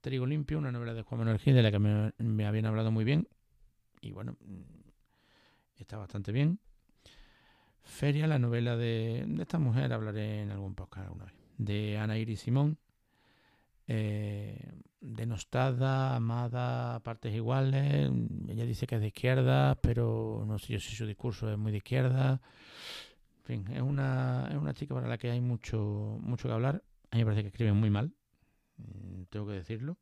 Trigo 0.00 0.26
Limpio, 0.26 0.58
una 0.58 0.72
novela 0.72 0.94
de 0.94 1.02
Juan 1.02 1.20
Manuel 1.20 1.38
Gil 1.38 1.54
de 1.54 1.62
la 1.62 1.70
que 1.70 1.78
me, 1.78 2.46
habían 2.46 2.66
hablado 2.66 2.90
muy 2.90 3.04
bien. 3.04 3.28
Y 4.00 4.12
bueno, 4.12 4.36
mm, 4.40 5.80
está 5.80 5.96
bastante 5.96 6.32
bien. 6.32 6.58
Feria, 7.82 8.26
la 8.26 8.38
novela 8.38 8.76
de, 8.76 9.26
esta 9.40 9.58
mujer, 9.58 9.92
hablaré 9.92 10.42
en 10.42 10.50
algún 10.50 10.74
podcast 10.74 11.06
alguna 11.06 11.26
vez. 11.26 11.34
De 11.58 11.98
Ana 11.98 12.18
Iris 12.18 12.40
Simón. 12.40 12.78
Denostada, 15.02 16.16
amada, 16.16 17.00
partes 17.00 17.34
iguales. 17.34 18.10
Ella 18.48 18.64
dice 18.64 18.86
que 18.86 18.94
es 18.94 19.00
de 19.00 19.08
izquierda, 19.08 19.74
pero 19.82 20.44
no 20.46 20.58
sé 20.58 20.74
yo 20.74 20.80
si 20.80 20.94
su 20.94 21.06
discurso 21.06 21.50
es 21.50 21.58
muy 21.58 21.72
de 21.72 21.78
izquierda. 21.78 22.40
En 23.38 23.44
fin, 23.44 23.74
es 23.74 23.82
una, 23.82 24.48
es 24.50 24.56
una 24.56 24.72
chica 24.72 24.94
para 24.94 25.08
la 25.08 25.18
que 25.18 25.30
hay 25.30 25.40
mucho, 25.40 26.18
mucho 26.20 26.48
que 26.48 26.54
hablar. 26.54 26.82
A 27.10 27.16
mí 27.16 27.22
me 27.22 27.26
parece 27.26 27.42
que 27.42 27.48
escribe 27.48 27.72
muy 27.72 27.90
mal, 27.90 28.12
mm, 28.78 29.24
tengo 29.28 29.46
que 29.46 29.54
decirlo. 29.54 29.98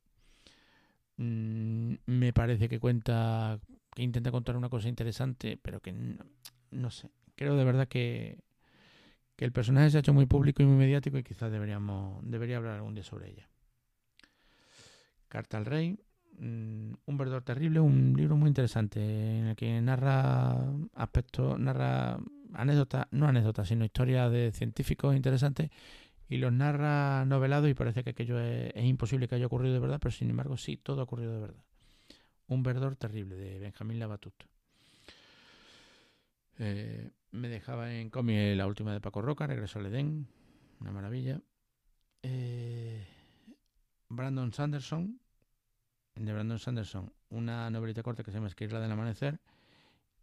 Mm, 1.16 1.94
me 2.06 2.32
parece 2.32 2.68
que 2.68 2.78
cuenta, 2.78 3.58
que 3.94 4.02
intenta 4.02 4.30
contar 4.30 4.56
una 4.56 4.68
cosa 4.68 4.88
interesante, 4.88 5.58
pero 5.60 5.80
que 5.80 5.92
no, 6.70 6.90
sé. 6.90 7.10
Creo 7.34 7.56
de 7.56 7.64
verdad 7.64 7.88
que, 7.88 8.38
que 9.36 9.46
el 9.46 9.52
personaje 9.52 9.90
se 9.90 9.96
ha 9.96 10.00
hecho 10.00 10.12
muy 10.12 10.26
público 10.26 10.62
y 10.62 10.66
muy 10.66 10.76
mediático 10.76 11.18
y 11.18 11.24
quizás 11.24 11.50
deberíamos, 11.50 12.20
debería 12.24 12.58
hablar 12.58 12.76
algún 12.76 12.94
día 12.94 13.04
sobre 13.04 13.30
ella. 13.30 13.48
Carta 15.30 15.56
al 15.56 15.64
Rey, 15.64 15.96
mm, 16.38 16.92
un 17.06 17.16
verdor 17.16 17.42
terrible, 17.42 17.80
un 17.80 18.14
libro 18.16 18.36
muy 18.36 18.48
interesante 18.48 19.00
en 19.00 19.46
el 19.46 19.56
que 19.56 19.80
narra 19.80 20.56
aspectos, 20.94 21.58
narra 21.58 22.18
anécdotas, 22.52 23.06
no 23.12 23.28
anécdotas, 23.28 23.68
sino 23.68 23.84
historias 23.84 24.30
de 24.32 24.50
científicos 24.52 25.14
interesantes 25.14 25.70
y 26.28 26.36
los 26.38 26.52
narra 26.52 27.24
novelados 27.24 27.70
y 27.70 27.74
parece 27.74 28.02
que 28.02 28.10
aquello 28.10 28.40
es, 28.40 28.74
imposible 28.84 29.28
que 29.28 29.36
haya 29.36 29.46
ocurrido 29.46 29.72
de 29.72 29.80
verdad, 29.80 30.00
pero 30.02 30.10
sin 30.10 30.30
embargo 30.30 30.56
sí, 30.56 30.76
todo 30.76 31.00
ha 31.00 31.04
ocurrido 31.04 31.32
de 31.32 31.40
verdad. 31.40 31.64
Un 32.48 32.64
verdor 32.64 32.96
terrible 32.96 33.36
de 33.36 33.60
Benjamín 33.60 34.00
Labatut. 34.00 34.34
Eh, 36.58 37.10
me 37.30 37.48
dejaba 37.48 37.94
en 37.94 38.10
cómic 38.10 38.56
la 38.56 38.66
última 38.66 38.92
de 38.92 39.00
Paco 39.00 39.22
Roca, 39.22 39.46
Regreso 39.46 39.78
al 39.78 39.86
Edén, 39.86 40.26
una 40.80 40.90
maravilla. 40.90 41.40
Eh, 42.22 43.06
Brandon 44.10 44.52
Sanderson, 44.52 45.20
de 46.16 46.32
Brandon 46.32 46.58
Sanderson, 46.58 47.12
una 47.30 47.70
novelita 47.70 48.02
corta 48.02 48.24
que 48.24 48.32
se 48.32 48.36
llama 48.36 48.48
Esquirla 48.48 48.80
del 48.80 48.90
Amanecer 48.90 49.40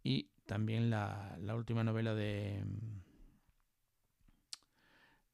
y 0.04 0.28
también 0.44 0.90
la, 0.90 1.38
última 1.54 1.82
novela 1.82 2.14
de, 2.14 2.62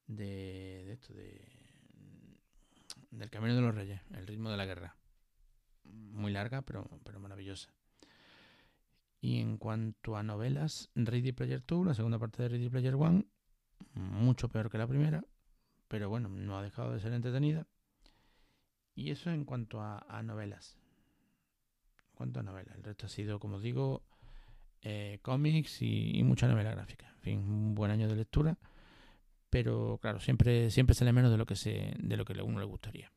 de, 0.07 0.85
de 0.87 0.93
esto, 0.93 1.13
de, 1.15 1.45
del 3.11 3.29
Camino 3.29 3.57
de 3.57 3.61
los 3.61 3.75
Reyes, 3.75 4.01
El 4.13 4.27
ritmo 4.27 4.51
de 4.51 4.57
la 4.57 4.67
guerra. 4.67 4.97
muy 5.83 6.33
larga, 6.33 6.63
pero, 6.63 6.89
pero 7.05 7.19
maravillosa. 7.19 7.75
Y 9.21 9.41
en 9.41 9.59
cuanto 9.59 10.17
a 10.17 10.23
novelas, 10.23 10.91
Ready 10.95 11.33
Player 11.33 11.63
2, 11.67 11.87
la 11.87 11.95
segunda 11.95 12.21
parte 12.21 12.43
de 12.43 12.51
Ready 12.51 12.69
Player 12.69 12.95
1, 12.95 13.25
mucho 13.95 14.49
peor 14.49 14.71
que 14.71 14.79
la 14.79 14.87
primera, 14.87 15.25
pero 15.89 16.09
bueno, 16.09 16.29
no 16.29 16.57
ha 16.57 16.63
dejado 16.63 16.93
de 16.93 17.01
ser 17.01 17.13
entretenida. 17.13 17.67
Y 18.95 19.11
eso 19.11 19.31
en 19.31 19.45
cuanto 19.45 19.81
a, 19.81 20.23
novelas. 20.23 20.79
En 22.09 22.15
cuanto 22.15 22.41
a 22.41 22.43
novelas. 22.43 22.77
El 22.77 22.85
resto 22.85 23.07
ha 23.07 23.09
sido, 23.09 23.41
como 23.41 23.61
digo, 23.61 24.03
eh, 24.83 25.19
cómics 25.23 25.83
y, 25.83 26.23
mucha 26.23 26.47
novela 26.47 26.71
gráfica. 26.71 27.09
En 27.17 27.21
fin, 27.21 27.39
un 27.39 27.75
buen 27.75 27.91
año 27.91 28.09
de 28.09 28.17
lectura. 28.17 28.57
Pero 29.51 29.99
claro, 30.01 30.21
siempre, 30.21 30.71
siempre 30.71 30.95
sale 30.95 31.13
menos 31.13 31.31
de 31.31 31.39
lo 31.39 31.47
que 31.47 31.57
se, 31.57 31.95
de 31.99 32.17
lo 32.17 32.25
que 32.25 32.39
a 32.39 32.45
uno 32.45 32.59
le 32.59 32.65
gustaría. 32.65 33.11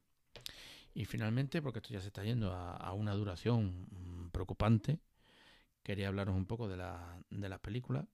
Y 0.93 1.05
finalmente, 1.05 1.61
porque 1.61 1.79
esto 1.79 1.93
ya 1.93 2.01
se 2.01 2.07
está 2.07 2.23
yendo 2.23 2.51
a, 2.53 2.91
una 2.93 3.13
duración 3.13 3.87
mm, 3.91 4.29
preocupante, 4.31 4.99
quería 5.83 6.07
hablaros 6.07 6.35
un 6.35 6.47
poco 6.47 6.67
de, 6.67 6.77
la, 6.77 7.21
de 7.29 7.49
las 7.49 7.59
películas. 7.59 8.05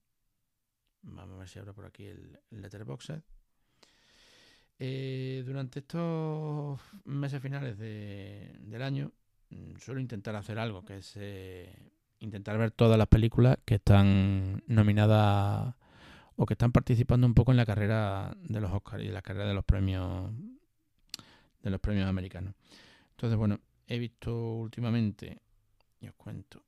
Vamos 1.02 1.36
a 1.36 1.38
ver 1.38 1.48
si 1.48 1.58
abro 1.58 1.74
por 1.74 1.86
aquí 1.86 2.04
el, 2.04 2.38
el 2.50 2.62
Letterboxd. 2.62 3.22
Eh, 4.78 5.42
durante 5.46 5.80
estos 5.80 6.80
meses 7.04 7.40
finales 7.40 7.78
del 7.78 8.82
año 8.82 9.12
mm, 9.50 9.76
suelo 9.78 10.00
intentar 10.00 10.34
hacer 10.36 10.58
algo, 10.58 10.84
que 10.84 10.98
es 10.98 11.12
eh, 11.16 11.92
intentar 12.20 12.58
ver 12.58 12.72
todas 12.72 12.98
las 12.98 13.06
películas 13.06 13.58
que 13.64 13.76
están 13.76 14.62
nominadas 14.66 15.74
o 16.36 16.46
que 16.46 16.54
están 16.54 16.72
participando 16.72 17.26
un 17.26 17.34
poco 17.34 17.52
en 17.52 17.56
la 17.56 17.66
carrera 17.66 18.36
de 18.42 18.60
los 18.60 18.72
Oscars 18.72 19.04
y 19.04 19.08
la 19.08 19.22
carrera 19.22 19.46
de 19.46 19.54
los 19.54 19.64
premios 19.64 20.32
de 21.62 21.70
los 21.70 21.80
premios 21.80 22.08
americanos. 22.08 22.54
Entonces, 23.12 23.38
bueno, 23.38 23.58
he 23.86 23.98
visto 23.98 24.56
últimamente, 24.56 25.40
y 26.00 26.08
os 26.08 26.14
cuento, 26.14 26.62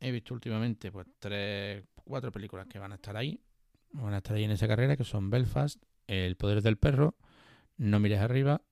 he 0.00 0.10
visto 0.10 0.34
últimamente 0.34 0.90
pues 0.90 1.06
tres, 1.18 1.84
cuatro 1.94 2.32
películas 2.32 2.66
que 2.66 2.78
van 2.78 2.92
a 2.92 2.96
estar 2.96 3.16
ahí, 3.16 3.40
van 3.92 4.14
a 4.14 4.18
estar 4.18 4.36
ahí 4.36 4.44
en 4.44 4.50
esa 4.50 4.66
carrera, 4.66 4.96
que 4.96 5.04
son 5.04 5.30
Belfast, 5.30 5.80
el 6.06 6.36
poder 6.36 6.62
del 6.62 6.76
perro, 6.76 7.16
No 7.76 8.00
mires 8.00 8.20
arriba 8.20 8.62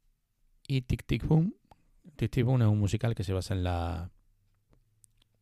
y 0.67 0.83
Tic 0.83 1.05
Tic 1.05 1.27
Boom. 1.27 1.55
Tic 2.17 2.31
Tic 2.31 2.45
Boom 2.45 2.63
es 2.63 2.69
un 2.69 2.79
musical 2.79 3.15
que 3.15 3.25
se 3.25 3.33
basa 3.33 3.55
en 3.55 3.65
la 3.65 4.11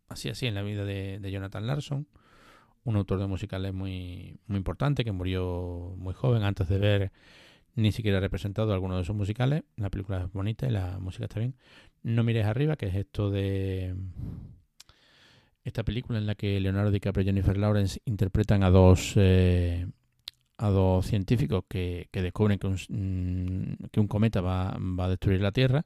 así 0.09 0.29
así 0.29 0.47
en 0.47 0.55
la 0.55 0.63
vida 0.63 0.85
de, 0.85 1.21
Jonathan 1.31 1.67
Larson, 1.67 2.07
un 2.85 2.97
autor 2.97 3.19
de 3.19 3.27
musicales 3.27 3.73
muy 3.73 4.39
muy 4.47 4.59
importante 4.59 5.05
que 5.05 5.13
murió 5.13 5.95
muy 5.97 6.15
joven 6.15 6.43
antes 6.43 6.69
de 6.69 6.79
ver 6.79 7.13
ni 7.75 7.93
siquiera 7.93 8.21
representado 8.21 8.73
alguno 8.73 8.99
de 8.99 9.05
sus 9.05 9.17
musicales. 9.17 9.65
La 9.77 9.91
película 9.91 10.25
es 10.25 10.33
bonita 10.33 10.67
y 10.67 10.71
la 10.71 10.99
música 10.99 11.25
está 11.25 11.41
bien. 11.41 11.55
No 12.03 12.23
mires 12.25 12.47
arriba, 12.47 12.77
que 12.77 12.87
es 12.87 12.95
esto 12.95 13.31
de 13.31 13.95
esta 15.65 15.85
película 15.85 16.19
en 16.19 16.27
la 16.27 16.35
que 16.35 16.59
Leonardo 16.61 16.91
DiCaprio 16.91 17.23
y 17.23 17.27
Jennifer 17.27 17.57
Lawrence 17.57 18.01
interpretan 18.05 18.63
a 18.65 18.71
dos 18.71 19.15
eh, 19.17 19.87
a 20.59 20.69
dos 20.71 21.07
científicos 21.07 21.65
que, 21.69 22.09
descubren 22.13 22.59
que 22.59 22.67
un, 22.67 22.75
mm, 22.75 23.87
que 23.91 24.01
un 24.01 24.09
cometa 24.09 24.41
va, 24.41 24.77
a 24.77 25.09
destruir 25.09 25.41
la 25.41 25.53
Tierra 25.53 25.85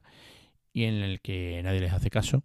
y 0.73 0.83
en 0.83 0.95
el 0.95 1.21
que 1.21 1.61
nadie 1.63 1.79
les 1.79 1.93
hace 1.93 2.09
caso, 2.09 2.43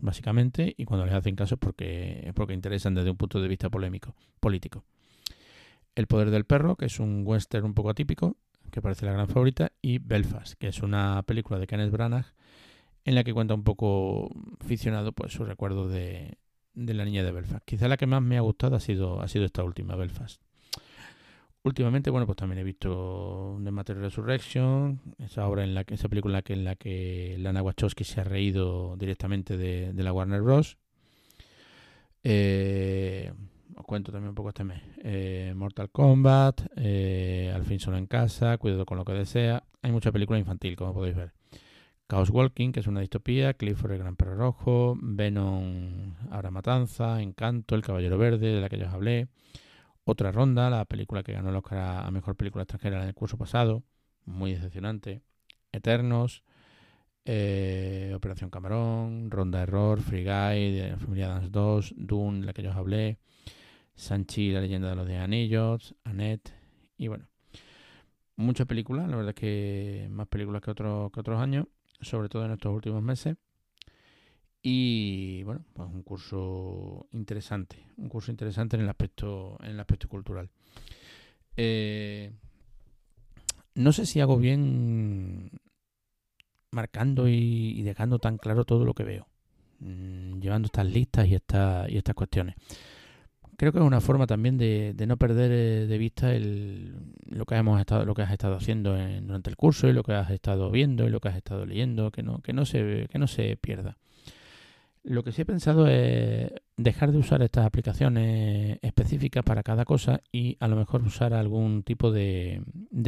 básicamente, 0.00 0.74
y 0.76 0.84
cuando 0.84 1.06
les 1.06 1.14
hacen 1.14 1.34
caso 1.34 1.56
es 1.56 1.58
porque, 1.58 2.30
porque 2.34 2.54
interesan 2.54 2.94
desde 2.94 3.10
un 3.10 3.16
punto 3.16 3.40
de 3.40 3.48
vista 3.48 3.70
polémico, 3.70 4.14
político. 4.40 4.84
El 5.94 6.06
poder 6.06 6.30
del 6.30 6.44
perro, 6.44 6.76
que 6.76 6.86
es 6.86 7.00
un 7.00 7.22
western 7.24 7.64
un 7.64 7.74
poco 7.74 7.90
atípico, 7.90 8.36
que 8.70 8.82
parece 8.82 9.06
la 9.06 9.12
gran 9.12 9.28
favorita, 9.28 9.72
y 9.82 9.98
Belfast, 9.98 10.54
que 10.54 10.68
es 10.68 10.82
una 10.82 11.22
película 11.24 11.58
de 11.58 11.66
Kenneth 11.66 11.90
Branagh 11.90 12.26
en 13.04 13.14
la 13.14 13.24
que 13.24 13.34
cuenta 13.34 13.54
un 13.54 13.64
poco 13.64 14.30
ficcionado 14.66 15.12
pues 15.12 15.32
su 15.32 15.44
recuerdo 15.44 15.88
de, 15.88 16.38
de 16.74 16.94
la 16.94 17.04
niña 17.04 17.22
de 17.22 17.32
Belfast. 17.32 17.64
Quizá 17.64 17.88
la 17.88 17.96
que 17.96 18.06
más 18.06 18.22
me 18.22 18.36
ha 18.36 18.40
gustado 18.40 18.76
ha 18.76 18.80
sido, 18.80 19.20
ha 19.20 19.28
sido 19.28 19.44
esta 19.44 19.62
última, 19.62 19.96
Belfast. 19.96 20.43
Últimamente, 21.64 22.10
bueno, 22.10 22.26
pues 22.26 22.36
también 22.36 22.58
he 22.58 22.62
visto 22.62 23.58
The 23.64 23.70
Matter 23.70 23.96
Resurrection, 23.96 25.00
esa 25.18 25.48
obra 25.48 25.64
en 25.64 25.74
la 25.74 25.84
que, 25.84 25.94
esa 25.94 26.10
película 26.10 26.42
que, 26.42 26.52
en 26.52 26.62
la 26.62 26.76
que 26.76 27.36
Lana 27.38 27.62
Wachowski 27.62 28.04
se 28.04 28.20
ha 28.20 28.24
reído 28.24 28.96
directamente 28.98 29.56
de, 29.56 29.94
la 29.94 30.12
Warner 30.12 30.42
Bros. 30.42 30.76
Eh, 32.22 33.32
os 33.76 33.84
cuento 33.86 34.12
también 34.12 34.28
un 34.28 34.34
poco 34.34 34.50
este 34.50 34.62
mes. 34.62 34.82
Eh, 35.02 35.54
Mortal 35.56 35.88
Kombat, 35.90 36.66
eh, 36.76 37.50
Al 37.54 37.64
fin 37.64 37.80
solo 37.80 37.96
en 37.96 38.06
casa, 38.08 38.58
Cuidado 38.58 38.84
con 38.84 38.98
lo 38.98 39.06
que 39.06 39.12
desea. 39.12 39.64
Hay 39.80 39.90
mucha 39.90 40.12
película 40.12 40.38
infantil, 40.38 40.76
como 40.76 40.92
podéis 40.92 41.16
ver. 41.16 41.32
Chaos 42.10 42.28
Walking, 42.28 42.72
que 42.72 42.80
es 42.80 42.86
una 42.86 43.00
distopía, 43.00 43.54
Clifford 43.54 43.92
el 43.92 43.98
Gran 44.00 44.16
Perro 44.16 44.36
Rojo, 44.36 44.98
Venom, 45.00 46.14
Ahora 46.30 46.50
Matanza, 46.50 47.22
Encanto, 47.22 47.74
El 47.74 47.80
Caballero 47.80 48.18
Verde, 48.18 48.52
de 48.52 48.60
la 48.60 48.68
que 48.68 48.76
ya 48.76 48.88
os 48.88 48.92
hablé. 48.92 49.28
Otra 50.04 50.32
ronda, 50.32 50.68
la 50.68 50.84
película 50.84 51.22
que 51.22 51.32
ganó 51.32 51.48
el 51.48 51.56
Oscar 51.56 52.04
a 52.06 52.10
Mejor 52.10 52.36
Película 52.36 52.62
Extranjera 52.62 53.02
en 53.02 53.08
el 53.08 53.14
curso 53.14 53.38
pasado, 53.38 53.82
muy 54.26 54.52
decepcionante. 54.52 55.22
Eternos, 55.72 56.44
eh, 57.24 58.12
Operación 58.14 58.50
Camarón, 58.50 59.30
Ronda 59.30 59.62
Error, 59.62 60.00
Free 60.02 60.24
Guy, 60.24 60.94
Familia 60.98 61.28
Dance 61.28 61.48
2, 61.50 61.94
Dune, 61.96 62.44
la 62.44 62.52
que 62.52 62.62
yo 62.62 62.70
os 62.70 62.76
hablé, 62.76 63.18
Sanchi, 63.94 64.52
La 64.52 64.60
leyenda 64.60 64.90
de 64.90 64.96
los 64.96 65.06
de 65.06 65.16
anillos, 65.16 65.94
Annette, 66.04 66.52
y 66.98 67.08
bueno, 67.08 67.26
muchas 68.36 68.66
películas, 68.66 69.08
la 69.08 69.16
verdad 69.16 69.30
es 69.30 69.40
que 69.40 70.06
más 70.10 70.28
películas 70.28 70.60
que 70.60 70.70
otros, 70.70 71.10
que 71.12 71.20
otros 71.20 71.40
años, 71.40 71.66
sobre 72.02 72.28
todo 72.28 72.44
en 72.44 72.52
estos 72.52 72.74
últimos 72.74 73.02
meses. 73.02 73.36
Y 74.66 75.42
bueno, 75.42 75.62
pues 75.74 75.90
un 75.92 76.02
curso 76.02 77.06
interesante, 77.12 77.76
un 77.98 78.08
curso 78.08 78.30
interesante 78.30 78.76
en 78.76 78.82
el 78.82 78.88
aspecto, 78.88 79.58
en 79.62 79.72
el 79.72 79.80
aspecto 79.80 80.08
cultural. 80.08 80.48
Eh, 81.54 82.32
no 83.74 83.92
sé 83.92 84.06
si 84.06 84.20
hago 84.20 84.38
bien 84.38 85.50
marcando 86.70 87.28
y, 87.28 87.82
dejando 87.82 88.18
tan 88.18 88.38
claro 88.38 88.64
todo 88.64 88.86
lo 88.86 88.94
que 88.94 89.04
veo, 89.04 89.28
mm, 89.80 90.40
llevando 90.40 90.64
estas 90.64 90.86
listas 90.86 91.26
y, 91.26 91.34
esta, 91.34 91.84
y 91.86 91.98
estas 91.98 92.14
cuestiones. 92.14 92.54
Creo 93.58 93.70
que 93.70 93.80
es 93.80 93.84
una 93.84 94.00
forma 94.00 94.26
también 94.26 94.56
de, 94.56 94.94
no 95.06 95.18
perder 95.18 95.52
eh, 95.52 95.86
de 95.86 95.98
vista 95.98 96.34
el, 96.34 97.12
lo 97.26 97.44
que 97.44 97.56
hemos 97.56 97.78
estado, 97.78 98.06
lo 98.06 98.14
que 98.14 98.22
has 98.22 98.32
estado 98.32 98.56
haciendo 98.56 98.96
durante 99.20 99.50
el 99.50 99.56
curso 99.56 99.88
y 99.88 99.92
lo 99.92 100.02
que 100.04 100.14
has 100.14 100.30
estado 100.30 100.70
viendo 100.70 101.06
y 101.06 101.10
lo 101.10 101.20
que 101.20 101.28
has 101.28 101.36
estado 101.36 101.66
leyendo, 101.66 102.10
que 102.10 102.22
no, 102.22 102.40
que 102.40 102.54
no 102.54 102.64
se, 102.64 103.08
que 103.10 103.18
no 103.18 103.26
se 103.26 103.58
pierda. 103.58 103.98
Lo 105.04 105.22
que 105.22 105.32
sí 105.32 105.42
he 105.42 105.44
pensado 105.44 105.86
es 105.86 106.50
dejar 106.78 107.12
de 107.12 107.18
usar 107.18 107.42
estas 107.42 107.66
aplicaciones 107.66 108.78
específicas 108.80 109.44
para 109.44 109.62
cada 109.62 109.84
cosa 109.84 110.22
y 110.32 110.56
a 110.60 110.66
lo 110.66 110.76
mejor 110.76 111.02
usar 111.02 111.34
algún 111.34 111.82
tipo 111.82 112.10
de, 112.10 112.62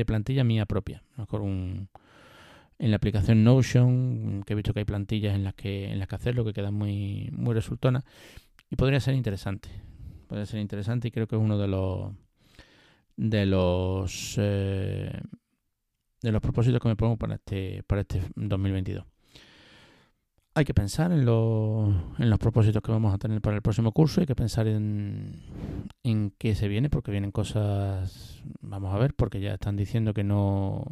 plantilla 0.06 0.44
mía 0.44 0.66
propia. 0.66 1.02
A 1.14 1.16
lo 1.16 1.22
mejor 1.22 1.40
un, 1.40 1.88
en 2.78 2.90
la 2.90 2.98
aplicación 2.98 3.44
Notion, 3.44 4.42
que 4.44 4.52
he 4.52 4.56
visto 4.56 4.74
que 4.74 4.80
hay 4.80 4.85
plantillas 4.85 5.35
en 5.35 5.44
las 5.44 5.54
que, 5.54 5.90
en 5.90 5.98
las 5.98 6.06
que 6.06 6.16
hacerlo 6.16 6.44
que 6.44 6.52
quedan 6.52 6.74
muy, 6.74 7.30
muy 7.32 7.54
resultonas 7.54 8.04
y 8.70 8.76
podría 8.76 9.00
ser 9.00 9.14
interesante. 9.14 9.70
Podría 10.28 10.44
ser 10.44 10.61
interesante 10.61 11.09
y 11.09 11.11
creo 11.11 11.26
que 11.26 11.37
es 11.37 11.42
uno 11.42 11.56
de 11.56 11.68
los 11.68 12.12
de 13.16 13.46
los 13.46 14.35
eh, 14.37 15.18
de 16.20 16.32
los 16.32 16.42
propósitos 16.42 16.78
que 16.78 16.88
me 16.88 16.96
pongo 16.96 17.16
para 17.16 17.37
este 17.37 17.82
para 17.85 18.02
este 18.02 18.20
2022 18.35 19.06
hay 20.57 20.64
que 20.64 20.73
pensar 20.73 21.12
en, 21.12 21.27
los 21.27 22.38
propósitos 22.38 22.83
que 22.83 22.90
vamos 22.90 23.12
a 23.12 23.19
tener 23.19 23.42
para 23.42 23.57
el 23.57 23.62
próximo 23.62 23.92
curso, 23.92 24.23
hay 24.23 24.27
que 24.27 24.35
pensar 24.35 24.66
en, 24.66 25.42
en 26.03 26.33
qué 26.38 26.55
se 26.55 26.66
viene, 26.66 26.88
porque 26.88 27.11
vienen 27.11 27.31
cosas, 27.31 28.42
vamos 28.62 28.95
a 28.95 28.97
ver, 28.97 29.12
porque 29.12 29.38
ya 29.38 29.53
están 29.53 29.77
diciendo 29.77 30.14
que 30.14 30.25
no, 30.25 30.83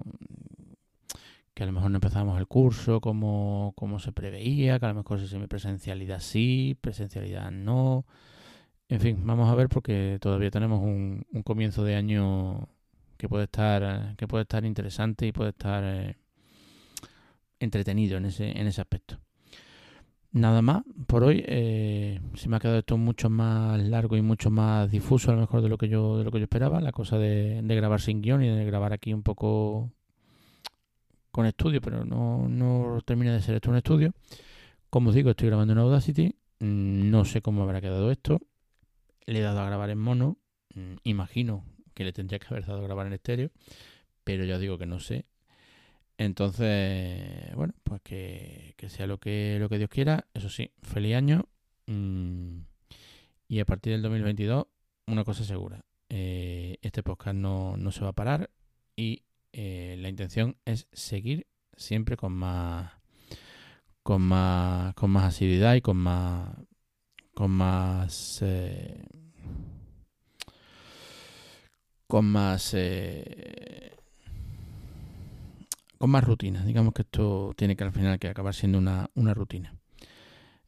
que 1.54 1.62
a 1.62 1.66
lo 1.66 1.72
mejor 1.72 1.90
no 1.90 1.96
empezamos 1.96 2.38
el 2.38 2.46
curso 2.46 3.00
como, 3.00 3.72
como 3.74 4.00
se 4.00 4.12
preveía, 4.12 4.78
que 4.78 4.84
a 4.84 4.90
lo 4.90 4.96
mejor 4.96 5.26
si 5.26 5.38
presencialidad 5.46 6.20
sí, 6.20 6.76
presencialidad 6.78 7.50
no. 7.50 8.04
En 8.90 9.00
fin, 9.00 9.22
vamos 9.24 9.50
a 9.50 9.54
ver 9.54 9.70
porque 9.70 10.18
todavía 10.20 10.50
tenemos 10.50 10.82
un, 10.82 11.24
un 11.32 11.42
comienzo 11.42 11.84
de 11.84 11.94
año 11.94 12.68
que 13.16 13.30
puede 13.30 13.44
estar, 13.44 14.14
que 14.16 14.28
puede 14.28 14.42
estar 14.42 14.66
interesante 14.66 15.26
y 15.26 15.32
puede 15.32 15.50
estar 15.50 15.82
eh, 15.84 16.18
entretenido 17.60 18.18
en 18.18 18.26
ese, 18.26 18.50
en 18.60 18.66
ese 18.66 18.82
aspecto. 18.82 19.18
Nada 20.34 20.62
más 20.62 20.82
por 21.06 21.22
hoy. 21.22 21.44
Eh, 21.46 22.20
se 22.34 22.48
me 22.48 22.56
ha 22.56 22.58
quedado 22.58 22.80
esto 22.80 22.98
mucho 22.98 23.30
más 23.30 23.80
largo 23.80 24.16
y 24.16 24.22
mucho 24.22 24.50
más 24.50 24.90
difuso 24.90 25.30
a 25.30 25.34
lo 25.34 25.40
mejor 25.40 25.62
de 25.62 25.68
lo 25.68 25.78
que 25.78 25.88
yo 25.88 26.18
de 26.18 26.24
lo 26.24 26.32
que 26.32 26.38
yo 26.38 26.44
esperaba. 26.44 26.80
La 26.80 26.90
cosa 26.90 27.18
de, 27.18 27.62
grabar 27.64 28.00
sin 28.00 28.20
guion 28.20 28.42
y 28.42 28.48
de 28.48 28.64
grabar 28.64 28.92
aquí 28.92 29.14
un 29.14 29.22
poco 29.22 29.92
con 31.30 31.46
estudio, 31.46 31.80
pero 31.80 32.04
no, 32.04 32.48
no 32.48 32.98
termina 33.04 33.32
de 33.32 33.42
ser 33.42 33.54
esto 33.54 33.70
un 33.70 33.76
estudio. 33.76 34.12
Como 34.90 35.10
os 35.10 35.14
digo, 35.14 35.30
estoy 35.30 35.46
grabando 35.48 35.72
en 35.72 35.78
Audacity. 35.78 36.34
Mm, 36.58 37.10
no 37.10 37.24
sé 37.24 37.40
cómo 37.40 37.62
habrá 37.62 37.80
quedado 37.80 38.10
esto. 38.10 38.40
Le 39.26 39.38
he 39.38 39.42
dado 39.42 39.60
a 39.60 39.66
grabar 39.66 39.90
en 39.90 39.98
mono. 39.98 40.38
Mm, 40.74 40.96
imagino 41.04 41.64
que 41.94 42.02
le 42.02 42.12
tendría 42.12 42.40
que 42.40 42.48
haber 42.50 42.66
dado 42.66 42.80
a 42.80 42.82
grabar 42.82 43.06
en 43.06 43.12
estéreo. 43.12 43.52
Pero 44.24 44.44
ya 44.44 44.58
digo 44.58 44.78
que 44.78 44.86
no 44.86 44.98
sé. 44.98 45.26
Entonces, 46.18 47.54
bueno, 47.56 47.74
pues 47.82 48.00
que, 48.02 48.74
sea 48.88 49.06
lo 49.06 49.18
que, 49.18 49.56
lo 49.60 49.68
que 49.68 49.78
Dios 49.78 49.90
quiera. 49.90 50.26
Eso 50.34 50.48
sí, 50.48 50.70
feliz 50.82 51.16
año. 51.16 51.48
Mm, 51.86 52.60
y 53.48 53.60
a 53.60 53.64
partir 53.64 53.92
del 53.92 54.02
2022, 54.02 54.66
una 55.06 55.24
cosa 55.24 55.44
segura. 55.44 55.84
Eh, 56.08 56.78
este 56.82 57.02
podcast 57.02 57.36
no, 57.36 57.76
no, 57.76 57.90
se 57.90 58.02
va 58.02 58.10
a 58.10 58.12
parar 58.12 58.50
y 58.94 59.24
eh, 59.52 59.96
la 59.98 60.08
intención 60.08 60.56
es 60.64 60.86
seguir 60.92 61.46
siempre 61.76 62.16
con 62.16 62.32
más 62.32 62.92
con 64.02 64.22
más 64.22 64.94
con 64.94 65.10
más 65.10 65.24
asiduidad 65.24 65.74
y 65.74 65.80
con 65.80 65.96
más 65.96 66.56
con 67.34 67.50
más 67.50 68.40
eh, 68.42 69.02
con 72.06 72.26
más 72.26 72.74
con 76.04 76.10
más 76.10 76.24
rutina. 76.24 76.62
Digamos 76.66 76.92
que 76.92 77.00
esto 77.00 77.54
tiene 77.56 77.76
que 77.76 77.84
al 77.84 77.90
final 77.90 78.18
que 78.18 78.28
acabar 78.28 78.52
siendo 78.52 78.76
una, 78.76 79.08
rutina. 79.32 79.74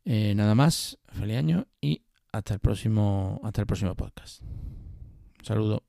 Eh, 0.06 0.34
nada 0.34 0.54
más, 0.54 0.98
feliz 1.12 1.36
año 1.36 1.66
y 1.78 2.00
hasta 2.32 2.54
el 2.54 2.60
próximo, 2.60 3.38
hasta 3.44 3.60
el 3.60 3.66
próximo 3.66 3.94
podcast. 3.94 4.42
saludo. 5.42 5.85